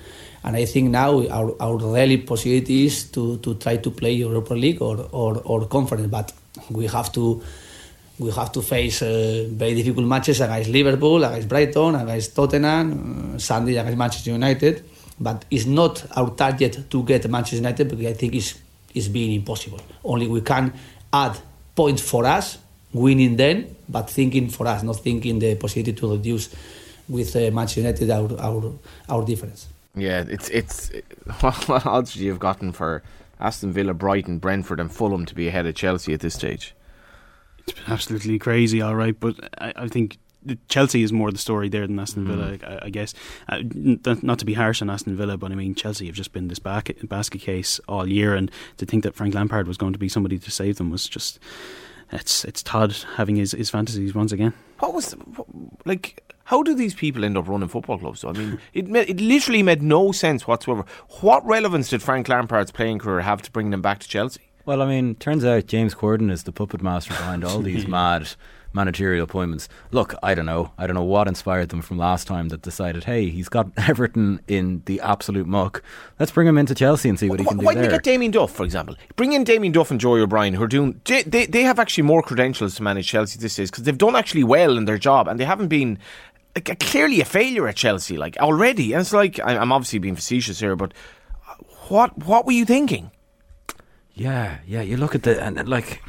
And 0.45 0.57
I 0.57 0.65
think 0.67 0.91
now 0.91 1.27
our, 1.29 1.55
our 1.61 1.77
really 1.77 2.19
possibility 2.19 2.87
is 2.87 3.05
to, 3.13 3.39
to 3.39 3.55
try 3.55 3.79
to 3.79 3.91
play 3.91 4.13
Europa 4.13 4.55
League 4.55 4.83
or, 4.83 5.09
or, 5.11 5.41
or 5.45 5.67
conference, 5.67 6.07
but 6.07 6.33
we 6.71 6.87
have 6.87 7.11
to 7.13 7.43
we 8.19 8.31
have 8.31 8.53
to 8.53 8.63
face 8.63 9.03
uh, 9.03 9.47
very 9.51 9.75
difficult 9.75 10.07
matches 10.07 10.41
against 10.41 10.71
Liverpool, 10.71 11.25
against 11.25 11.49
Brighton, 11.49 11.95
against 11.97 12.35
Tottenham, 12.35 13.35
uh, 13.35 13.39
Sunday 13.39 13.77
against 13.77 13.99
Manchester 13.99 14.31
United 14.31 14.85
but 15.19 15.45
it's 15.51 15.67
not 15.67 16.05
our 16.17 16.31
target 16.31 16.91
to 16.91 17.03
get 17.03 17.29
Manchester 17.29 17.57
United 17.57 17.89
because 17.89 18.07
I 18.07 18.13
think 18.15 18.35
it's, 18.35 18.59
it's 18.95 19.09
being 19.09 19.33
impossible. 19.33 19.81
Only 20.03 20.27
we 20.27 20.41
can 20.41 20.73
add 21.13 21.39
points 21.75 22.03
for 22.03 22.25
us, 22.27 22.59
winning 22.93 23.37
then, 23.37 23.77
but 23.89 24.11
thinking 24.11 24.49
for 24.49 24.67
us, 24.67 24.83
not 24.83 24.97
thinking 24.97 25.39
the 25.39 25.55
possibility 25.57 25.93
to 25.93 26.13
reduce 26.13 26.55
with 27.09 27.35
uh, 27.37 27.51
Manchester 27.51 27.81
United 27.81 28.11
our, 28.11 28.41
our, 28.41 28.73
our 29.09 29.25
difference. 29.25 29.69
Yeah, 29.97 30.25
it's 30.29 30.49
it's 30.49 30.91
what 31.41 31.87
odds 31.87 32.17
you've 32.17 32.41
gotten 32.41 32.73
for 32.73 33.03
Aston 33.39 33.73
Villa, 33.73 33.95
Brighton, 33.95 34.39
Brentford, 34.39 34.81
and 34.81 34.91
Fulham 34.91 35.25
to 35.27 35.35
be 35.35 35.47
ahead 35.47 35.67
of 35.67 35.75
Chelsea 35.77 36.13
at 36.13 36.21
this 36.21 36.35
stage. 36.35 36.75
It's 37.67 37.81
been 37.81 37.93
absolutely 37.93 38.39
crazy, 38.39 38.81
all 38.81 38.95
right. 38.95 39.19
But 39.19 39.37
I, 39.59 39.73
I 39.77 39.89
think 39.89 40.19
Chelsea 40.69 41.03
is 41.03 41.13
more 41.13 41.31
the 41.31 41.39
story 41.39 41.69
there 41.69 41.87
than 41.87 41.99
Aston 41.99 42.27
Villa, 42.27 42.59
mm. 42.59 42.83
I, 42.83 42.87
I, 42.87 42.91
guess. 42.91 43.15
Uh, 43.49 43.63
not 44.23 44.39
to 44.39 44.45
be 44.45 44.55
harsh 44.55 44.83
on 44.83 44.91
Aston 44.91 45.17
Villa, 45.17 45.37
but 45.37 45.53
I 45.53 45.55
mean 45.55 45.75
Chelsea 45.75 46.07
have 46.07 46.15
just 46.15 46.33
been 46.33 46.49
this 46.49 46.59
back, 46.59 46.91
basket 47.05 47.41
case 47.41 47.81
all 47.89 48.07
year, 48.07 48.35
and 48.35 48.51
to 48.77 48.87
think 48.87 49.03
that 49.05 49.15
Frank 49.15 49.35
Lampard 49.35 49.67
was 49.67 49.79
going 49.79 49.93
to 49.93 49.99
be 49.99 50.09
somebody 50.09 50.39
to 50.39 50.51
save 50.51 50.77
them 50.77 50.91
was 50.91 51.09
just 51.09 51.39
it's 52.13 52.45
it's 52.45 52.63
Todd 52.63 52.95
having 53.17 53.37
his, 53.37 53.53
his 53.53 53.71
fantasies 53.71 54.15
once 54.15 54.33
again. 54.33 54.53
What 54.79 54.95
was 54.95 55.13
what, 55.13 55.47
like? 55.85 56.21
How 56.45 56.63
do 56.63 56.75
these 56.75 56.95
people 56.95 57.25
end 57.25 57.39
up 57.39 57.49
running 57.49 57.69
football 57.69 57.99
clubs? 57.99 58.23
I 58.23 58.33
mean, 58.33 58.59
it 58.75 58.87
made, 58.87 59.09
it 59.09 59.19
literally 59.19 59.63
made 59.63 59.83
no 59.83 60.13
sense 60.13 60.47
whatsoever. 60.47 60.85
What 61.21 61.45
relevance 61.47 61.89
did 61.89 62.03
Frank 62.03 62.29
Lampard's 62.29 62.71
playing 62.71 62.99
career 62.99 63.23
have 63.23 63.41
to 63.43 63.51
bring 63.51 63.71
them 63.71 63.81
back 63.81 64.01
to 64.01 64.09
Chelsea? 64.09 64.43
Well, 64.67 64.81
I 64.81 64.87
mean, 64.87 65.15
turns 65.17 65.45
out 65.45 65.67
James 65.67 65.95
Corden 65.95 66.31
is 66.31 66.45
the 66.45 66.53
puppet 66.53 66.83
master 66.83 67.13
behind 67.13 67.45
all 67.45 67.59
these 67.63 67.87
mad 67.87 68.29
managerial 68.73 69.25
appointments. 69.25 69.69
Look, 69.93 70.15
I 70.23 70.35
don't 70.35 70.47
know. 70.47 70.73
I 70.77 70.87
don't 70.87 70.95
know 70.95 71.05
what 71.05 71.29
inspired 71.29 71.69
them 71.69 71.81
from 71.81 71.97
last 71.97 72.27
time 72.27 72.49
that 72.49 72.63
decided, 72.63 73.05
hey, 73.05 73.31
he's 73.31 73.49
got 73.49 73.69
Everton 73.77 74.41
in 74.49 74.83
the 74.87 75.01
absolute 75.01 75.47
muck. 75.47 75.83
Let's 76.19 76.33
bring 76.33 76.49
him 76.49 76.59
into 76.59 76.75
Chelsea 76.75 77.09
and 77.09 77.19
see 77.19 77.29
what 77.29 77.41
he 77.41 77.47
can 77.47 77.59
do 77.59 77.67
Why 77.67 77.75
didn't 77.75 77.91
they 77.91 77.95
get 77.97 78.03
Damien 78.03 78.33
Duff, 78.33 78.51
for 78.51 78.65
example? 78.65 78.97
Bring 79.17 79.33
in 79.33 79.45
Damien 79.45 79.73
Duff 79.73 79.91
and 79.91 80.01
Joey 80.01 80.21
O'Brien, 80.21 80.55
who 80.55 80.63
are 80.63 80.69
doing. 80.69 81.01
They, 81.05 81.23
they 81.23 81.63
have 81.63 81.79
actually 81.79 82.05
more 82.05 82.23
credentials 82.23 82.75
to 82.77 82.83
manage 82.83 83.07
Chelsea 83.07 83.39
this 83.39 83.59
is 83.59 83.71
because 83.71 83.85
they've 83.85 83.97
done 83.97 84.17
actually 84.17 84.45
well 84.45 84.77
in 84.77 84.87
their 84.87 84.99
job 84.99 85.29
and 85.29 85.39
they 85.39 85.45
haven't 85.45 85.69
been 85.69 85.99
like, 86.55 86.79
clearly 86.81 87.21
a 87.21 87.25
failure 87.25 87.69
at 87.69 87.77
Chelsea, 87.77 88.17
like 88.17 88.37
already. 88.39 88.93
And 88.93 89.01
it's 89.01 89.13
like 89.13 89.39
I'm 89.45 89.73
obviously 89.73 89.99
being 89.99 90.17
facetious 90.17 90.61
here, 90.61 90.75
but 90.77 90.93
uh, 91.49 91.55
what 91.89 92.19
what 92.19 92.45
were 92.47 92.53
you 92.53 92.65
thinking? 92.65 93.11
Yeah, 94.15 94.59
yeah. 94.67 94.81
You 94.81 94.97
look 94.97 95.15
at 95.15 95.25
the 95.25 95.43
and 95.43 95.69
like 95.69 96.03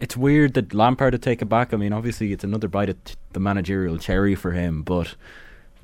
it's 0.00 0.16
weird 0.16 0.54
that 0.54 0.74
Lampard 0.74 1.12
would 1.14 1.22
take 1.22 1.42
it 1.42 1.46
back. 1.46 1.72
I 1.72 1.76
mean, 1.76 1.92
obviously, 1.92 2.32
it's 2.32 2.44
another 2.44 2.68
bite 2.68 2.88
at 2.88 3.16
the 3.32 3.40
managerial 3.40 3.98
cherry 3.98 4.34
for 4.34 4.52
him, 4.52 4.82
but 4.82 5.14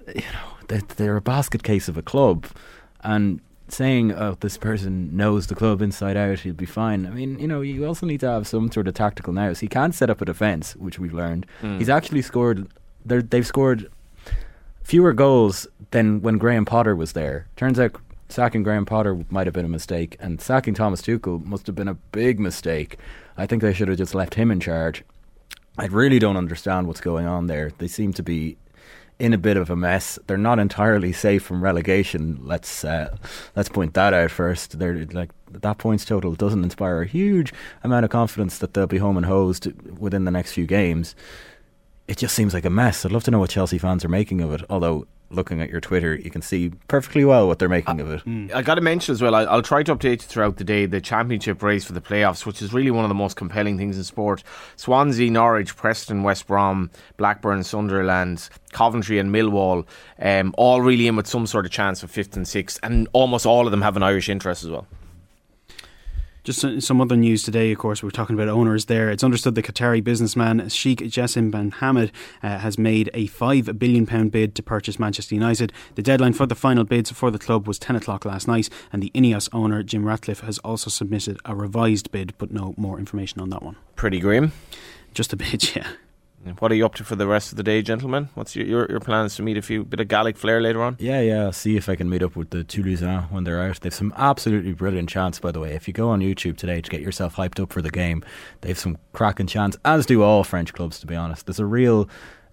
you 0.08 0.22
know, 0.22 0.78
they're 0.96 1.16
a 1.16 1.22
basket 1.22 1.62
case 1.62 1.88
of 1.88 1.96
a 1.96 2.02
club, 2.02 2.46
and 3.02 3.40
saying, 3.68 4.12
"Oh, 4.12 4.36
this 4.40 4.56
person 4.56 5.16
knows 5.16 5.46
the 5.46 5.54
club 5.54 5.82
inside 5.82 6.16
out, 6.16 6.40
he'll 6.40 6.54
be 6.54 6.66
fine." 6.66 7.06
I 7.06 7.10
mean, 7.10 7.38
you 7.38 7.46
know, 7.46 7.60
you 7.60 7.84
also 7.86 8.06
need 8.06 8.20
to 8.20 8.28
have 8.28 8.46
some 8.46 8.72
sort 8.72 8.88
of 8.88 8.94
tactical 8.94 9.32
nous. 9.32 9.60
He 9.60 9.68
can't 9.68 9.94
set 9.94 10.10
up 10.10 10.20
a 10.20 10.24
defence, 10.24 10.74
which 10.76 10.98
we've 10.98 11.14
learned. 11.14 11.46
Mm. 11.62 11.78
He's 11.78 11.90
actually 11.90 12.22
scored. 12.22 12.68
They've 13.04 13.46
scored 13.46 13.88
fewer 14.82 15.12
goals 15.12 15.66
than 15.90 16.22
when 16.22 16.38
Graham 16.38 16.64
Potter 16.64 16.96
was 16.96 17.12
there. 17.12 17.46
Turns 17.56 17.78
out 17.78 17.96
sacking 18.28 18.62
Graham 18.62 18.84
Potter 18.84 19.24
might 19.30 19.46
have 19.46 19.54
been 19.54 19.64
a 19.64 19.68
mistake, 19.68 20.16
and 20.20 20.40
sacking 20.40 20.74
Thomas 20.74 21.02
Tuchel 21.02 21.44
must 21.44 21.66
have 21.66 21.76
been 21.76 21.88
a 21.88 21.94
big 21.94 22.40
mistake. 22.40 22.98
I 23.36 23.46
think 23.46 23.62
they 23.62 23.72
should 23.72 23.88
have 23.88 23.98
just 23.98 24.14
left 24.14 24.34
him 24.34 24.50
in 24.50 24.60
charge. 24.60 25.04
I 25.78 25.86
really 25.86 26.18
don't 26.18 26.36
understand 26.36 26.86
what's 26.86 27.00
going 27.00 27.26
on 27.26 27.46
there. 27.46 27.70
They 27.78 27.88
seem 27.88 28.12
to 28.14 28.22
be 28.22 28.56
in 29.18 29.32
a 29.32 29.38
bit 29.38 29.56
of 29.56 29.70
a 29.70 29.76
mess. 29.76 30.18
They're 30.26 30.36
not 30.36 30.58
entirely 30.58 31.12
safe 31.12 31.42
from 31.42 31.62
relegation. 31.62 32.38
Let's 32.42 32.84
uh, 32.84 33.16
let's 33.54 33.68
point 33.68 33.94
that 33.94 34.12
out 34.12 34.30
first. 34.30 34.78
They're 34.78 35.06
like 35.12 35.30
that 35.50 35.78
points 35.78 36.04
total 36.04 36.34
doesn't 36.34 36.64
inspire 36.64 37.02
a 37.02 37.06
huge 37.06 37.52
amount 37.82 38.04
of 38.04 38.10
confidence 38.10 38.58
that 38.58 38.74
they'll 38.74 38.86
be 38.86 38.98
home 38.98 39.16
and 39.16 39.26
hosed 39.26 39.68
within 39.98 40.24
the 40.24 40.30
next 40.30 40.52
few 40.52 40.66
games. 40.66 41.14
It 42.08 42.18
just 42.18 42.34
seems 42.34 42.54
like 42.54 42.64
a 42.64 42.70
mess. 42.70 43.04
I'd 43.04 43.12
love 43.12 43.24
to 43.24 43.30
know 43.30 43.40
what 43.40 43.50
Chelsea 43.50 43.78
fans 43.78 44.04
are 44.04 44.08
making 44.08 44.40
of 44.40 44.52
it. 44.52 44.62
Although 44.70 45.06
looking 45.30 45.60
at 45.60 45.70
your 45.70 45.80
Twitter, 45.80 46.14
you 46.14 46.30
can 46.30 46.42
see 46.42 46.70
perfectly 46.88 47.24
well 47.24 47.46
what 47.46 47.58
they're 47.58 47.68
making 47.68 48.00
I, 48.00 48.02
of 48.02 48.10
it. 48.10 48.24
Mm. 48.24 48.54
I 48.54 48.62
got 48.62 48.76
to 48.76 48.80
mention 48.80 49.12
as 49.12 49.22
well, 49.22 49.34
I, 49.34 49.54
will 49.54 49.62
try 49.62 49.82
to 49.82 49.94
update 49.94 50.22
you 50.22 50.28
throughout 50.28 50.56
the 50.56 50.64
day 50.64 50.86
the 50.86 51.00
championship 51.00 51.62
race 51.62 51.84
for 51.84 51.92
the 51.92 52.00
playoffs, 52.00 52.46
which 52.46 52.62
is 52.62 52.72
really 52.72 52.90
one 52.90 53.04
of 53.04 53.08
the 53.08 53.14
most 53.14 53.36
compelling 53.36 53.76
things 53.78 53.96
in 53.96 54.04
sport. 54.04 54.42
Swansea, 54.76 55.30
Norwich, 55.30 55.76
Preston, 55.76 56.22
West 56.22 56.46
Brom, 56.46 56.90
Blackburn, 57.16 57.64
Sunderland, 57.64 58.48
Coventry, 58.72 59.18
and 59.18 59.34
Millwall, 59.34 59.84
um, 60.20 60.54
all 60.56 60.80
really 60.80 61.06
in 61.06 61.16
with 61.16 61.26
some 61.26 61.46
sort 61.46 61.66
of 61.66 61.72
chance 61.72 62.02
of 62.02 62.10
fifth 62.10 62.36
and 62.36 62.46
sixth, 62.46 62.78
and 62.82 63.08
almost 63.12 63.46
all 63.46 63.66
of 63.66 63.70
them 63.70 63.82
have 63.82 63.96
an 63.96 64.02
Irish 64.02 64.28
interest 64.28 64.64
as 64.64 64.70
well. 64.70 64.86
Just 66.46 66.80
some 66.82 67.00
other 67.00 67.16
news 67.16 67.42
today, 67.42 67.72
of 67.72 67.78
course, 67.78 68.04
we're 68.04 68.10
talking 68.10 68.34
about 68.34 68.46
owners 68.46 68.84
there. 68.84 69.10
It's 69.10 69.24
understood 69.24 69.56
the 69.56 69.64
Qatari 69.64 70.04
businessman 70.04 70.68
Sheikh 70.68 71.00
Jassim 71.00 71.50
bin 71.50 71.72
Hamad 71.72 72.12
uh, 72.40 72.58
has 72.58 72.78
made 72.78 73.10
a 73.14 73.26
£5 73.26 73.76
billion 73.80 74.28
bid 74.28 74.54
to 74.54 74.62
purchase 74.62 74.96
Manchester 75.00 75.34
United. 75.34 75.72
The 75.96 76.02
deadline 76.02 76.34
for 76.34 76.46
the 76.46 76.54
final 76.54 76.84
bids 76.84 77.10
for 77.10 77.32
the 77.32 77.38
club 77.40 77.66
was 77.66 77.80
10 77.80 77.96
o'clock 77.96 78.24
last 78.24 78.46
night, 78.46 78.70
and 78.92 79.02
the 79.02 79.10
Ineos 79.10 79.48
owner, 79.52 79.82
Jim 79.82 80.04
Ratcliffe, 80.04 80.38
has 80.42 80.60
also 80.60 80.88
submitted 80.88 81.40
a 81.44 81.56
revised 81.56 82.12
bid, 82.12 82.32
but 82.38 82.52
no 82.52 82.74
more 82.76 83.00
information 83.00 83.40
on 83.40 83.50
that 83.50 83.64
one. 83.64 83.74
Pretty 83.96 84.20
grim. 84.20 84.52
Just 85.14 85.32
a 85.32 85.36
bit, 85.36 85.74
yeah. 85.74 85.88
What 86.58 86.70
are 86.70 86.76
you 86.76 86.86
up 86.86 86.94
to 86.94 87.04
for 87.04 87.16
the 87.16 87.26
rest 87.26 87.50
of 87.50 87.56
the 87.56 87.64
day, 87.64 87.82
gentlemen? 87.82 88.28
What's 88.34 88.54
your 88.54 88.66
your, 88.66 88.86
your 88.88 89.00
plans 89.00 89.34
to 89.36 89.42
meet 89.42 89.56
a 89.56 89.62
few 89.62 89.84
bit 89.84 90.00
of 90.00 90.08
Gaelic 90.08 90.36
flair 90.36 90.60
later 90.60 90.82
on? 90.82 90.96
Yeah, 91.00 91.20
yeah. 91.20 91.50
See 91.50 91.76
if 91.76 91.88
I 91.88 91.96
can 91.96 92.08
meet 92.08 92.22
up 92.22 92.36
with 92.36 92.50
the 92.50 92.62
Toulousain 92.62 93.30
when 93.32 93.44
they're 93.44 93.60
out. 93.60 93.80
They've 93.80 93.92
some 93.92 94.14
absolutely 94.16 94.72
brilliant 94.72 95.08
chants, 95.08 95.40
by 95.40 95.50
the 95.50 95.58
way. 95.60 95.72
If 95.72 95.88
you 95.88 95.94
go 95.94 96.08
on 96.08 96.20
YouTube 96.20 96.56
today 96.56 96.80
to 96.80 96.90
get 96.90 97.00
yourself 97.00 97.36
hyped 97.36 97.60
up 97.60 97.72
for 97.72 97.82
the 97.82 97.90
game, 97.90 98.24
they've 98.60 98.78
some 98.78 98.98
cracking 99.12 99.48
chants, 99.48 99.76
as 99.84 100.06
do 100.06 100.22
all 100.22 100.44
French 100.44 100.72
clubs. 100.72 101.00
To 101.00 101.06
be 101.06 101.16
honest, 101.16 101.46
there's 101.46 101.58
a 101.58 101.66
real 101.66 102.08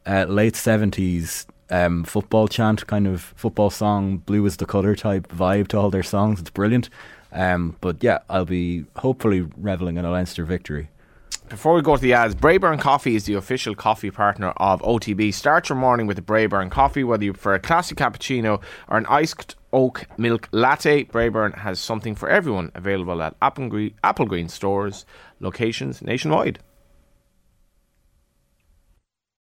uh, 0.08 0.26
late 0.26 0.56
seventies 0.56 1.46
um, 1.69 2.04
football 2.04 2.48
chant, 2.48 2.86
kind 2.88 3.08
of 3.08 3.22
football 3.36 3.69
song, 3.69 4.17
blue 4.17 4.46
is 4.46 4.58
the 4.58 4.65
colour 4.65 4.96
type 4.96 5.28
vibe 5.28 5.67
to 5.69 5.78
all 5.78 5.89
their 5.89 6.04
songs. 6.04 6.39
It's 6.39 6.50
brilliant. 6.50 6.89
Um, 7.32 7.78
but 7.82 8.04
yeah, 8.04 8.19
I'll 8.30 8.46
be 8.46 8.86
hopefully 8.98 9.48
reveling 9.58 9.98
in 9.98 10.06
a 10.06 10.12
Leinster 10.12 10.46
victory. 10.46 10.89
Before 11.38 11.74
we 11.74 11.82
go 11.82 11.96
to 11.96 12.02
the 12.02 12.13
ads, 12.13 12.36
Braeburn 12.36 12.80
Coffee 12.80 13.15
is 13.15 13.26
the 13.26 13.36
official 13.36 13.76
coffee 13.76 14.12
partner 14.12 14.50
of 14.58 14.82
OTB. 14.82 15.34
Start 15.34 15.69
your 15.69 15.78
morning 15.78 16.08
with 16.08 16.17
a 16.17 16.22
Braeburn 16.22 16.72
coffee, 16.72 17.04
whether 17.04 17.24
you 17.24 17.34
prefer 17.34 17.56
a 17.56 17.60
classic 17.60 17.98
cappuccino 17.98 18.62
or 18.88 18.98
an 18.98 19.06
iced 19.08 19.56
oak 19.72 20.06
milk 20.17 20.50
latte. 20.52 21.04
Braeburn 21.06 21.58
has 21.60 21.80
something 21.80 22.15
for 22.15 22.30
everyone 22.30 22.72
available 22.76 23.22
at 23.22 23.36
Apple 23.41 23.69
Green, 23.69 23.93
Apple 24.04 24.26
Green 24.26 24.50
stores, 24.50 25.06
locations 25.39 26.02
nationwide. 26.02 26.60